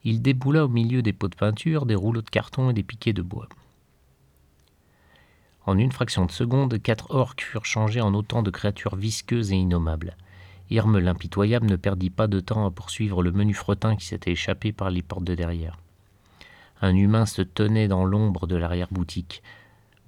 Il 0.04 0.20
déboula 0.20 0.64
au 0.64 0.68
milieu 0.68 1.02
des 1.02 1.12
pots 1.12 1.28
de 1.28 1.34
peinture 1.34 1.87
des 1.87 1.94
rouleaux 1.94 2.23
de 2.23 2.30
carton 2.30 2.70
et 2.70 2.75
des 2.75 2.82
piquets 2.82 3.12
de 3.12 3.23
bois. 3.23 3.49
En 5.66 5.78
une 5.78 5.92
fraction 5.92 6.26
de 6.26 6.30
seconde, 6.30 6.80
quatre 6.82 7.11
orques 7.11 7.42
furent 7.42 7.64
changés 7.64 8.02
en 8.02 8.12
autant 8.12 8.42
de 8.42 8.50
créatures 8.50 8.96
visqueuses 8.96 9.52
et 9.52 9.56
innommables. 9.56 10.16
Irme 10.70 10.99
l'impitoyable 10.99 11.66
ne 11.66 11.76
perdit 11.76 12.11
pas 12.11 12.26
de 12.26 12.40
temps 12.40 12.66
à 12.66 12.70
poursuivre 12.70 13.23
le 13.23 13.32
menu 13.32 13.54
fretin 13.54 13.96
qui 13.96 14.04
s'était 14.04 14.32
échappé 14.32 14.73
par 14.73 14.90
les 14.90 15.02
portes 15.02 15.25
de 15.25 15.34
derrière. 15.34 15.78
Un 16.82 16.94
humain 16.94 17.25
se 17.25 17.40
tenait 17.40 17.88
dans 17.88 18.04
l'ombre 18.04 18.46
de 18.46 18.56
l'arrière-boutique, 18.56 19.42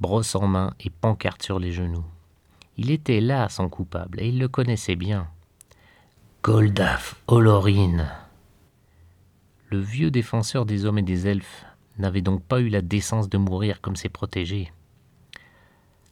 brosse 0.00 0.34
en 0.34 0.46
main 0.46 0.74
et 0.80 0.90
pancarte 0.90 1.42
sur 1.42 1.58
les 1.58 1.72
genoux. 1.72 2.04
Il 2.76 2.90
était 2.90 3.20
là, 3.20 3.48
son 3.48 3.70
coupable, 3.70 4.20
et 4.20 4.28
il 4.28 4.38
le 4.38 4.48
connaissait 4.48 4.96
bien. 4.96 5.28
Goldaf 6.42 7.16
Olorine. 7.28 8.06
Le 9.68 9.80
vieux 9.80 10.12
défenseur 10.12 10.64
des 10.64 10.84
hommes 10.84 10.98
et 10.98 11.02
des 11.02 11.26
elfes 11.26 11.66
n'avait 11.98 12.22
donc 12.22 12.42
pas 12.44 12.60
eu 12.60 12.68
la 12.68 12.82
décence 12.82 13.28
de 13.28 13.36
mourir 13.36 13.80
comme 13.80 13.96
ses 13.96 14.08
protégés. 14.08 14.72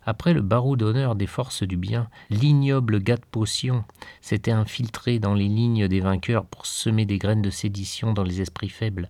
Après 0.06 0.34
le 0.34 0.42
barreau 0.42 0.76
d'honneur 0.76 1.14
des 1.14 1.28
forces 1.28 1.62
du 1.62 1.76
bien, 1.76 2.08
l'ignoble 2.30 3.00
gars 3.00 3.16
de 3.16 3.24
potion 3.24 3.84
s'était 4.20 4.50
infiltré 4.50 5.20
dans 5.20 5.34
les 5.34 5.48
lignes 5.48 5.86
des 5.86 6.00
vainqueurs 6.00 6.46
pour 6.46 6.66
semer 6.66 7.06
des 7.06 7.18
graines 7.18 7.42
de 7.42 7.50
sédition 7.50 8.12
dans 8.12 8.24
les 8.24 8.40
esprits 8.40 8.68
faibles, 8.68 9.08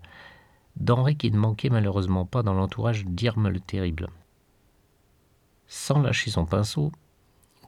denrée 0.77 1.17
qui 1.17 1.31
ne 1.31 1.39
manquait 1.39 1.71
malheureusement 1.71 2.27
pas 2.27 2.43
dans 2.43 2.55
l'entourage 2.55 3.07
d'Irme 3.07 3.49
le 3.49 3.61
Terrible. 3.61 4.09
Sans 5.67 6.01
lâcher 6.01 6.31
son 6.31 6.45
pinceau, 6.45 6.93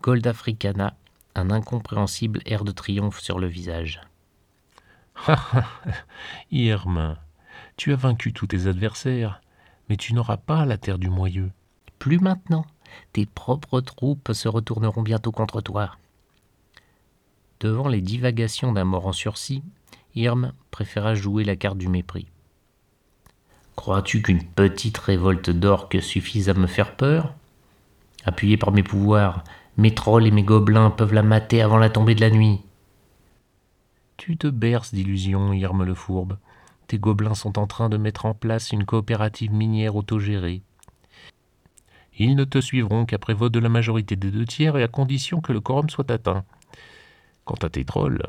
Gold 0.02 0.26
Africana, 0.26 0.94
un 1.34 1.50
incompréhensible 1.50 2.40
air 2.44 2.64
de 2.64 2.72
triomphe 2.72 3.20
sur 3.20 3.38
le 3.38 3.46
visage. 3.46 4.02
Irme, 6.50 7.16
tu 7.76 7.92
as 7.92 7.96
vaincu 7.96 8.32
tous 8.32 8.48
tes 8.48 8.66
adversaires, 8.66 9.40
mais 9.88 9.96
tu 9.96 10.14
n'auras 10.14 10.36
pas 10.36 10.64
la 10.64 10.78
terre 10.78 10.98
du 10.98 11.10
moyeu. 11.10 11.50
Plus 11.98 12.18
maintenant 12.18 12.66
tes 13.12 13.26
propres 13.26 13.80
troupes 13.80 14.32
se 14.32 14.48
retourneront 14.48 15.02
bientôt 15.02 15.32
contre 15.32 15.60
toi. 15.60 15.96
Devant 17.60 17.88
les 17.88 18.00
divagations 18.00 18.72
d'un 18.72 18.84
mort 18.84 19.06
en 19.06 19.12
sursis, 19.12 19.62
Irm 20.14 20.52
préféra 20.70 21.14
jouer 21.14 21.44
la 21.44 21.56
carte 21.56 21.78
du 21.78 21.88
mépris. 21.88 22.26
Crois-tu 23.76 24.22
qu'une 24.22 24.44
petite 24.44 24.98
révolte 24.98 25.50
d'orques 25.50 26.02
suffise 26.02 26.48
à 26.48 26.54
me 26.54 26.66
faire 26.66 26.96
peur? 26.96 27.34
Appuyé 28.24 28.56
par 28.56 28.72
mes 28.72 28.82
pouvoirs, 28.82 29.44
mes 29.76 29.94
trolls 29.94 30.26
et 30.26 30.30
mes 30.30 30.42
gobelins 30.42 30.90
peuvent 30.90 31.12
la 31.12 31.22
mater 31.22 31.60
avant 31.60 31.76
la 31.76 31.90
tombée 31.90 32.14
de 32.14 32.22
la 32.22 32.30
nuit. 32.30 32.60
Tu 34.26 34.36
te 34.36 34.48
berces 34.48 34.92
d'illusions, 34.92 35.52
Irme 35.52 35.84
le 35.84 35.94
fourbe. 35.94 36.36
Tes 36.88 36.98
gobelins 36.98 37.36
sont 37.36 37.60
en 37.60 37.68
train 37.68 37.88
de 37.88 37.96
mettre 37.96 38.26
en 38.26 38.34
place 38.34 38.72
une 38.72 38.84
coopérative 38.84 39.52
minière 39.52 39.94
autogérée. 39.94 40.62
Ils 42.18 42.34
ne 42.34 42.42
te 42.42 42.60
suivront 42.60 43.06
qu'après 43.06 43.34
vote 43.34 43.52
de 43.52 43.60
la 43.60 43.68
majorité 43.68 44.16
des 44.16 44.32
deux 44.32 44.44
tiers 44.44 44.76
et 44.76 44.82
à 44.82 44.88
condition 44.88 45.40
que 45.40 45.52
le 45.52 45.60
quorum 45.60 45.88
soit 45.88 46.10
atteint. 46.10 46.44
Quant 47.44 47.54
à 47.62 47.68
Tétrol, 47.68 48.20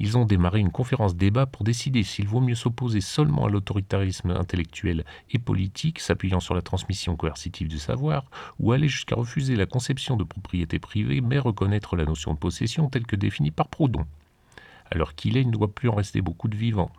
ils 0.00 0.18
ont 0.18 0.26
démarré 0.26 0.60
une 0.60 0.70
conférence 0.70 1.16
débat 1.16 1.46
pour 1.46 1.64
décider 1.64 2.02
s'il 2.02 2.28
vaut 2.28 2.42
mieux 2.42 2.54
s'opposer 2.54 3.00
seulement 3.00 3.46
à 3.46 3.48
l'autoritarisme 3.48 4.32
intellectuel 4.32 5.06
et 5.30 5.38
politique 5.38 5.98
s'appuyant 5.98 6.40
sur 6.40 6.54
la 6.54 6.60
transmission 6.60 7.16
coercitive 7.16 7.68
du 7.68 7.78
savoir, 7.78 8.26
ou 8.60 8.72
aller 8.72 8.88
jusqu'à 8.88 9.16
refuser 9.16 9.56
la 9.56 9.64
conception 9.64 10.18
de 10.18 10.24
propriété 10.24 10.78
privée 10.78 11.22
mais 11.22 11.38
reconnaître 11.38 11.96
la 11.96 12.04
notion 12.04 12.34
de 12.34 12.38
possession 12.38 12.90
telle 12.90 13.06
que 13.06 13.16
définie 13.16 13.50
par 13.50 13.68
Proudhon. 13.68 14.04
Alors 14.90 15.14
qu'il 15.14 15.36
est, 15.36 15.42
il 15.42 15.48
ne 15.48 15.52
doit 15.52 15.72
plus 15.72 15.88
en 15.88 15.94
rester 15.94 16.20
beaucoup 16.20 16.48
de 16.48 16.56
vivants. 16.56 16.92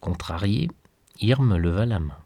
Contrarié, 0.00 0.68
Irm 1.20 1.56
leva 1.56 1.86
la 1.86 1.98
main. 1.98 2.18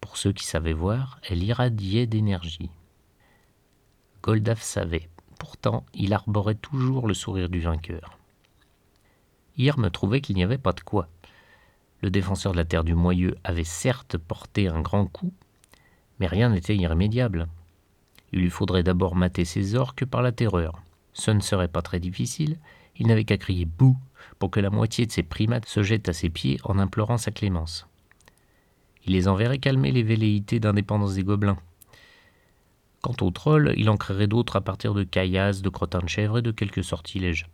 Pour 0.00 0.16
ceux 0.16 0.32
qui 0.32 0.44
savaient 0.44 0.72
voir, 0.72 1.18
elle 1.28 1.42
irradiait 1.42 2.06
d'énergie. 2.06 2.70
Goldaf 4.22 4.62
savait. 4.62 5.08
Pourtant, 5.38 5.84
il 5.92 6.12
arborait 6.12 6.54
toujours 6.54 7.08
le 7.08 7.14
sourire 7.14 7.48
du 7.48 7.60
vainqueur. 7.60 8.18
Irm 9.56 9.90
trouvait 9.90 10.20
qu'il 10.20 10.36
n'y 10.36 10.44
avait 10.44 10.58
pas 10.58 10.72
de 10.72 10.80
quoi. 10.80 11.08
Le 12.00 12.10
défenseur 12.10 12.52
de 12.52 12.58
la 12.58 12.64
terre 12.64 12.84
du 12.84 12.94
Moyeu 12.94 13.36
avait 13.44 13.64
certes 13.64 14.18
porté 14.18 14.68
un 14.68 14.82
grand 14.82 15.06
coup, 15.06 15.32
mais 16.18 16.26
rien 16.26 16.50
n'était 16.50 16.76
irrémédiable. 16.76 17.48
Il 18.32 18.40
lui 18.40 18.50
faudrait 18.50 18.82
d'abord 18.82 19.16
mater 19.16 19.44
ses 19.44 19.74
orques 19.74 20.04
par 20.04 20.22
la 20.22 20.32
terreur. 20.32 20.83
Ce 21.14 21.30
ne 21.30 21.40
serait 21.40 21.68
pas 21.68 21.82
très 21.82 22.00
difficile, 22.00 22.58
il 22.96 23.06
n'avait 23.06 23.24
qu'à 23.24 23.38
crier 23.38 23.64
bouh 23.64 23.96
pour 24.38 24.50
que 24.50 24.60
la 24.60 24.70
moitié 24.70 25.06
de 25.06 25.12
ses 25.12 25.22
primates 25.22 25.66
se 25.66 25.82
jettent 25.82 26.08
à 26.08 26.12
ses 26.12 26.28
pieds 26.28 26.58
en 26.64 26.78
implorant 26.78 27.18
sa 27.18 27.30
clémence. 27.30 27.86
Il 29.06 29.12
les 29.12 29.28
enverrait 29.28 29.58
calmer 29.58 29.92
les 29.92 30.02
velléités 30.02 30.60
d'indépendance 30.60 31.14
des 31.14 31.24
gobelins. 31.24 31.58
Quant 33.02 33.16
aux 33.20 33.30
trolls, 33.30 33.74
il 33.76 33.90
en 33.90 33.96
créerait 33.96 34.26
d'autres 34.26 34.56
à 34.56 34.60
partir 34.62 34.94
de 34.94 35.04
caillasses, 35.04 35.62
de 35.62 35.68
crottins 35.68 36.00
de 36.00 36.08
chèvre 36.08 36.38
et 36.38 36.42
de 36.42 36.50
quelques 36.50 36.84
sortilèges. 36.84 37.46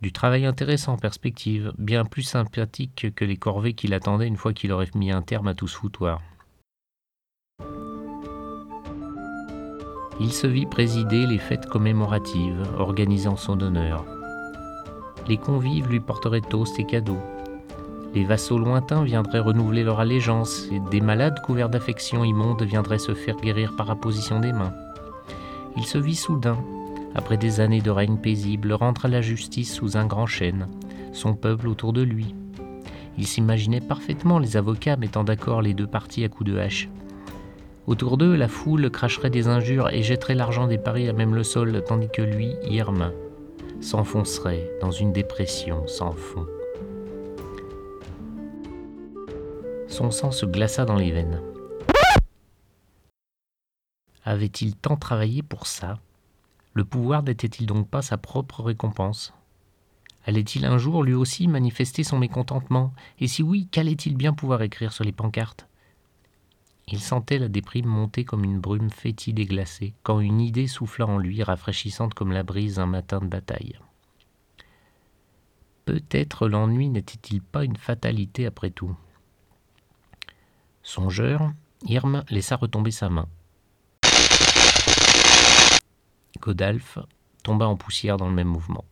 Du 0.00 0.10
travail 0.12 0.44
intéressant 0.44 0.94
en 0.94 0.98
perspective, 0.98 1.72
bien 1.78 2.04
plus 2.04 2.24
sympathique 2.24 3.14
que 3.14 3.24
les 3.24 3.36
corvées 3.36 3.74
qui 3.74 3.86
l'attendaient 3.86 4.26
une 4.26 4.36
fois 4.36 4.52
qu'il 4.52 4.72
aurait 4.72 4.90
mis 4.96 5.12
un 5.12 5.22
terme 5.22 5.46
à 5.46 5.54
tout 5.54 5.68
ce 5.68 5.76
foutoir. 5.76 6.20
Il 10.24 10.32
se 10.32 10.46
vit 10.46 10.66
présider 10.66 11.26
les 11.26 11.38
fêtes 11.38 11.66
commémoratives 11.66 12.62
organisées 12.78 13.28
en 13.28 13.36
son 13.36 13.60
honneur. 13.60 14.04
Les 15.26 15.36
convives 15.36 15.88
lui 15.88 15.98
porteraient 15.98 16.40
toasts 16.40 16.78
et 16.78 16.84
cadeaux. 16.84 17.18
Les 18.14 18.22
vassaux 18.22 18.58
lointains 18.58 19.02
viendraient 19.02 19.40
renouveler 19.40 19.82
leur 19.82 19.98
allégeance, 19.98 20.68
et 20.70 20.78
des 20.92 21.00
malades 21.00 21.42
couverts 21.42 21.70
d'affections 21.70 22.22
immondes 22.22 22.62
viendraient 22.62 23.00
se 23.00 23.14
faire 23.14 23.36
guérir 23.38 23.74
par 23.74 23.90
apposition 23.90 24.38
des 24.38 24.52
mains. 24.52 24.72
Il 25.76 25.86
se 25.86 25.98
vit 25.98 26.14
soudain, 26.14 26.58
après 27.16 27.36
des 27.36 27.58
années 27.58 27.82
de 27.82 27.90
règne 27.90 28.16
paisible, 28.16 28.74
rendre 28.74 29.06
à 29.06 29.08
la 29.08 29.22
justice 29.22 29.74
sous 29.74 29.96
un 29.96 30.06
grand 30.06 30.26
chêne, 30.26 30.68
son 31.12 31.34
peuple 31.34 31.66
autour 31.66 31.92
de 31.92 32.02
lui. 32.02 32.32
Il 33.18 33.26
s'imaginait 33.26 33.80
parfaitement 33.80 34.38
les 34.38 34.56
avocats 34.56 34.96
mettant 34.96 35.24
d'accord 35.24 35.62
les 35.62 35.74
deux 35.74 35.88
parties 35.88 36.22
à 36.22 36.28
coups 36.28 36.48
de 36.48 36.58
hache. 36.58 36.88
Autour 37.86 38.16
d'eux, 38.16 38.36
la 38.36 38.46
foule 38.46 38.90
cracherait 38.90 39.30
des 39.30 39.48
injures 39.48 39.90
et 39.90 40.02
jetterait 40.02 40.36
l'argent 40.36 40.68
des 40.68 40.78
paris 40.78 41.08
à 41.08 41.12
même 41.12 41.34
le 41.34 41.42
sol, 41.42 41.82
tandis 41.86 42.08
que 42.08 42.22
lui, 42.22 42.54
Irma, 42.62 43.10
s'enfoncerait 43.80 44.70
dans 44.80 44.92
une 44.92 45.12
dépression 45.12 45.86
sans 45.88 46.12
fond. 46.12 46.46
Son 49.88 50.10
sang 50.12 50.30
se 50.30 50.46
glaça 50.46 50.84
dans 50.84 50.94
les 50.94 51.10
veines. 51.10 51.40
Avait-il 54.24 54.76
tant 54.76 54.96
travaillé 54.96 55.42
pour 55.42 55.66
ça? 55.66 55.98
Le 56.74 56.84
pouvoir 56.84 57.24
n'était-il 57.24 57.66
donc 57.66 57.88
pas 57.88 58.00
sa 58.00 58.16
propre 58.16 58.62
récompense? 58.62 59.34
Allait-il 60.24 60.64
un 60.64 60.78
jour 60.78 61.02
lui 61.02 61.14
aussi 61.14 61.48
manifester 61.48 62.04
son 62.04 62.18
mécontentement? 62.18 62.94
Et 63.18 63.26
si 63.26 63.42
oui, 63.42 63.66
qu'allait-il 63.72 64.16
bien 64.16 64.32
pouvoir 64.32 64.62
écrire 64.62 64.92
sur 64.92 65.02
les 65.02 65.10
pancartes? 65.10 65.66
Il 66.92 67.00
sentait 67.00 67.38
la 67.38 67.48
déprime 67.48 67.86
monter 67.86 68.26
comme 68.26 68.44
une 68.44 68.60
brume 68.60 68.90
fétide 68.90 69.38
et 69.38 69.46
glacée, 69.46 69.94
quand 70.02 70.20
une 70.20 70.42
idée 70.42 70.66
souffla 70.66 71.06
en 71.06 71.16
lui, 71.16 71.42
rafraîchissante 71.42 72.12
comme 72.12 72.32
la 72.32 72.42
brise 72.42 72.78
un 72.78 72.84
matin 72.84 73.20
de 73.20 73.26
bataille. 73.26 73.78
Peut-être 75.86 76.48
l'ennui 76.48 76.90
n'était-il 76.90 77.40
pas 77.40 77.64
une 77.64 77.78
fatalité 77.78 78.44
après 78.44 78.68
tout 78.68 78.94
Songeur, 80.82 81.52
Irm 81.86 82.24
laissa 82.28 82.56
retomber 82.56 82.90
sa 82.90 83.08
main. 83.08 83.26
Godalf 86.40 86.98
tomba 87.42 87.66
en 87.68 87.76
poussière 87.76 88.18
dans 88.18 88.28
le 88.28 88.34
même 88.34 88.48
mouvement. 88.48 88.84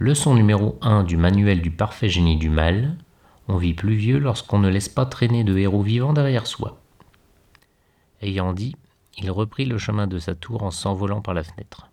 Leçon 0.00 0.34
numéro 0.34 0.78
1 0.82 1.04
du 1.04 1.16
manuel 1.16 1.62
du 1.62 1.70
parfait 1.70 2.08
génie 2.08 2.38
du 2.38 2.50
mal. 2.50 2.96
On 3.54 3.58
vit 3.58 3.74
plus 3.74 3.96
vieux 3.96 4.18
lorsqu'on 4.18 4.60
ne 4.60 4.70
laisse 4.70 4.88
pas 4.88 5.04
traîner 5.04 5.44
de 5.44 5.58
héros 5.58 5.82
vivants 5.82 6.14
derrière 6.14 6.46
soi. 6.46 6.80
Ayant 8.22 8.54
dit, 8.54 8.76
il 9.18 9.30
reprit 9.30 9.66
le 9.66 9.76
chemin 9.76 10.06
de 10.06 10.18
sa 10.18 10.34
tour 10.34 10.62
en 10.62 10.70
s'envolant 10.70 11.20
par 11.20 11.34
la 11.34 11.42
fenêtre. 11.42 11.90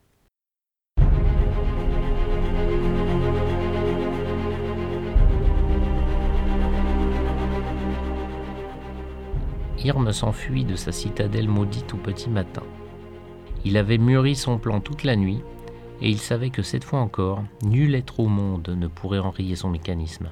Irm 9.84 10.13
s'enfuit 10.13 10.63
de 10.63 10.78
sa 10.78 10.93
citadelle 10.93 11.50
maudite 11.50 11.93
au 11.93 11.98
petit 11.98 12.30
matin. 12.30 12.63
Il 13.65 13.76
avait 13.76 13.98
mûri 13.98 14.38
son 14.38 14.58
plan 14.60 14.80
toute 14.80 15.04
la 15.04 15.17
nuit, 15.17 15.41
et 16.02 16.10
il 16.10 16.19
savait 16.19 16.52
que 16.52 16.62
cette 16.62 16.86
fois 16.86 17.00
encore, 17.00 17.43
nul 17.63 17.95
être 17.95 18.22
au 18.22 18.28
monde 18.28 18.69
ne 18.69 18.88
pourrait 18.88 19.19
enrayer 19.19 19.58
son 19.58 19.69
mécanisme. 19.69 20.30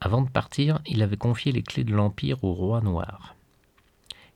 Avant 0.00 0.22
de 0.22 0.30
partir, 0.30 0.80
il 0.86 1.02
avait 1.02 1.16
confié 1.16 1.52
les 1.52 1.62
clés 1.62 1.84
de 1.84 1.94
l'Empire 1.94 2.42
au 2.42 2.54
roi 2.54 2.80
noir. 2.80 3.34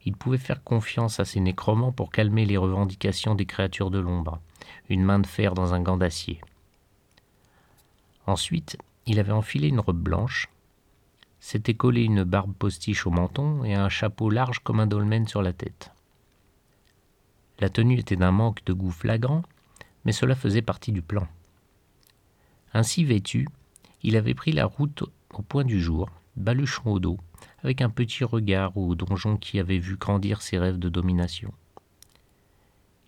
Il 0.04 0.14
pouvait 0.14 0.36
faire 0.36 0.62
confiance 0.62 1.20
à 1.20 1.24
ses 1.24 1.40
nécromants 1.40 1.92
pour 1.92 2.10
calmer 2.10 2.44
les 2.44 2.58
revendications 2.58 3.34
des 3.34 3.46
créatures 3.46 3.90
de 3.90 3.98
l'ombre, 3.98 4.40
une 4.90 5.02
main 5.02 5.18
de 5.18 5.26
fer 5.26 5.54
dans 5.54 5.72
un 5.72 5.80
gant 5.80 5.96
d'acier. 5.96 6.40
Ensuite, 8.26 8.76
il 9.06 9.18
avait 9.18 9.32
enfilé 9.32 9.68
une 9.68 9.80
robe 9.80 9.98
blanche, 9.98 10.50
s'était 11.40 11.74
collé 11.74 12.02
une 12.02 12.24
barbe 12.24 12.52
postiche 12.52 13.06
au 13.06 13.10
menton 13.10 13.64
et 13.64 13.74
un 13.74 13.88
chapeau 13.88 14.28
large 14.28 14.58
comme 14.60 14.80
un 14.80 14.86
dolmen 14.86 15.26
sur 15.26 15.42
la 15.42 15.52
tête. 15.52 15.90
La 17.58 17.70
tenue 17.70 17.98
était 17.98 18.16
d'un 18.16 18.32
manque 18.32 18.64
de 18.64 18.72
goût 18.72 18.90
flagrant, 18.90 19.42
mais 20.04 20.12
cela 20.12 20.34
faisait 20.34 20.62
partie 20.62 20.92
du 20.92 21.02
plan. 21.02 21.26
Ainsi 22.74 23.04
vêtu, 23.04 23.48
il 24.02 24.16
avait 24.16 24.34
pris 24.34 24.52
la 24.52 24.66
route 24.66 25.04
au 25.38 25.42
point 25.42 25.64
du 25.64 25.80
jour, 25.80 26.08
baluchon 26.36 26.92
au 26.92 26.98
dos, 26.98 27.18
avec 27.62 27.80
un 27.80 27.90
petit 27.90 28.24
regard 28.24 28.76
au 28.76 28.94
donjon 28.94 29.36
qui 29.36 29.58
avait 29.58 29.78
vu 29.78 29.96
grandir 29.96 30.42
ses 30.42 30.58
rêves 30.58 30.78
de 30.78 30.88
domination. 30.88 31.52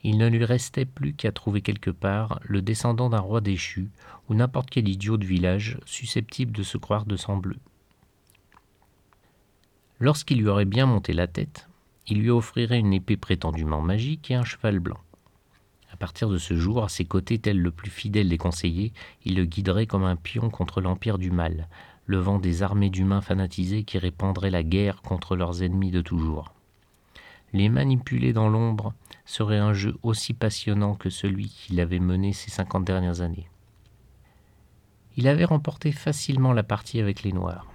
Il 0.03 0.19
ne 0.19 0.29
lui 0.29 0.45
restait 0.45 0.85
plus 0.85 1.15
qu'à 1.15 1.33
trouver 1.33 1.63
quelque 1.63 1.91
part 1.91 2.39
le 2.45 2.63
descendant 2.63 3.11
d'un 3.11 3.21
roi 3.21 3.41
déchu 3.41 3.91
ou 4.29 4.35
n'importe 4.35 4.71
quel 4.71 4.89
idiot 4.89 5.17
de 5.17 5.27
village 5.27 5.79
susceptible 5.85 6.53
de 6.53 6.63
se 6.63 6.79
croire 6.79 7.07
de 7.07 7.17
sang 7.17 7.37
bleu. 7.37 7.57
Lorsqu'il 9.99 10.39
lui 10.39 10.49
aurait 10.49 10.65
bien 10.65 10.87
monté 10.87 11.13
la 11.13 11.27
tête, 11.27 11.69
il 12.07 12.21
lui 12.21 12.31
offrirait 12.31 12.79
une 12.79 12.93
épée 12.93 13.17
prétendument 13.17 13.81
magique 13.81 14.31
et 14.31 14.35
un 14.35 14.45
cheval 14.45 14.79
blanc. 14.79 14.99
À 15.91 15.97
partir 15.97 16.29
de 16.29 16.39
ce 16.39 16.55
jour, 16.55 16.85
à 16.85 16.89
ses 16.89 17.05
côtés, 17.05 17.39
tel 17.39 17.59
le 17.59 17.71
plus 17.71 17.91
fidèle 17.91 18.29
des 18.29 18.39
conseillers, 18.39 18.93
il 19.25 19.35
le 19.35 19.45
guiderait 19.45 19.87
comme 19.87 20.05
un 20.05 20.17
pion 20.17 20.51
contre 20.51 20.81
l'empire 20.81 21.17
du 21.17 21.31
mal, 21.31 21.69
levant 22.07 22.39
des 22.39 22.63
armées 22.63 22.91
d'humains 22.91 23.21
fanatisés 23.21 23.85
qui 23.85 23.99
répandraient 23.99 24.51
la 24.51 24.63
guerre 24.63 25.03
contre 25.03 25.37
leurs 25.37 25.63
ennemis 25.63 25.91
de 25.91 26.01
toujours. 26.01 26.53
Les 27.53 27.69
manipuler 27.69 28.33
dans 28.33 28.49
l'ombre 28.49 28.95
serait 29.25 29.59
un 29.59 29.73
jeu 29.73 29.97
aussi 30.03 30.35
passionnant 30.35 30.95
que 30.95 31.11
celui 31.11 31.49
qu'il 31.49 31.81
avait 31.81 31.99
mené 31.99 32.33
ces 32.33 32.51
cinquante 32.51 32.85
dernières 32.85 33.21
années. 33.21 33.49
Il 35.17 35.29
avait 35.29 35.45
remporté 35.45 35.93
facilement 35.93 36.53
la 36.53 36.63
partie 36.63 37.01
avec 37.01 37.23
les 37.23 37.33
Noirs. 37.33 37.67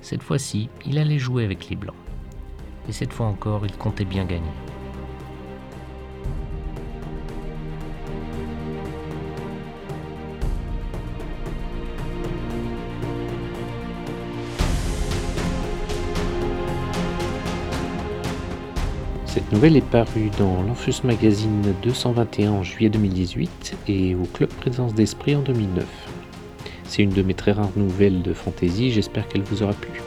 Cette 0.00 0.22
fois-ci, 0.22 0.68
il 0.84 0.98
allait 0.98 1.18
jouer 1.18 1.44
avec 1.44 1.68
les 1.68 1.76
blancs. 1.76 1.94
Et 2.88 2.92
cette 2.92 3.12
fois 3.12 3.26
encore, 3.26 3.64
il 3.64 3.76
comptait 3.76 4.04
bien 4.04 4.24
gagner. 4.24 4.73
Cette 19.34 19.50
nouvelle 19.50 19.76
est 19.76 19.80
parue 19.80 20.30
dans 20.38 20.62
l'Enfus 20.62 21.02
Magazine 21.02 21.74
221 21.82 22.52
en 22.52 22.62
juillet 22.62 22.88
2018 22.88 23.76
et 23.88 24.14
au 24.14 24.22
Club 24.32 24.48
Présence 24.48 24.94
d'Esprit 24.94 25.34
en 25.34 25.40
2009. 25.40 25.84
C'est 26.84 27.02
une 27.02 27.10
de 27.10 27.20
mes 27.20 27.34
très 27.34 27.50
rares 27.50 27.72
nouvelles 27.74 28.22
de 28.22 28.32
fantasy, 28.32 28.92
j'espère 28.92 29.26
qu'elle 29.26 29.42
vous 29.42 29.64
aura 29.64 29.72
plu. 29.72 30.00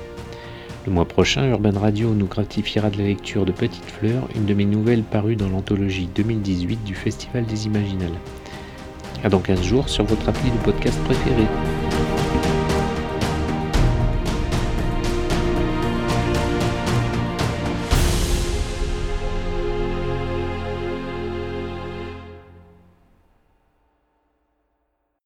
Le 0.85 0.93
mois 0.93 1.03
prochain, 1.03 1.45
Urban 1.49 1.77
Radio 1.77 2.13
nous 2.13 2.27
gratifiera 2.27 2.89
de 2.89 2.99
la 2.99 3.03
lecture 3.03 3.43
de 3.43 3.51
Petites 3.51 3.91
Fleurs, 3.99 4.29
une 4.33 4.45
de 4.45 4.53
mes 4.53 4.63
nouvelles 4.63 5.03
parues 5.03 5.35
dans 5.35 5.49
l'anthologie 5.49 6.07
2018 6.15 6.85
du 6.85 6.95
Festival 6.95 7.45
des 7.45 7.65
Imaginales. 7.65 8.17
À 9.25 9.27
dans 9.27 9.41
15 9.41 9.61
jours 9.61 9.89
sur 9.89 10.05
votre 10.05 10.29
appli 10.29 10.49
de 10.51 10.57
podcast 10.63 10.97
préféré. 11.03 11.43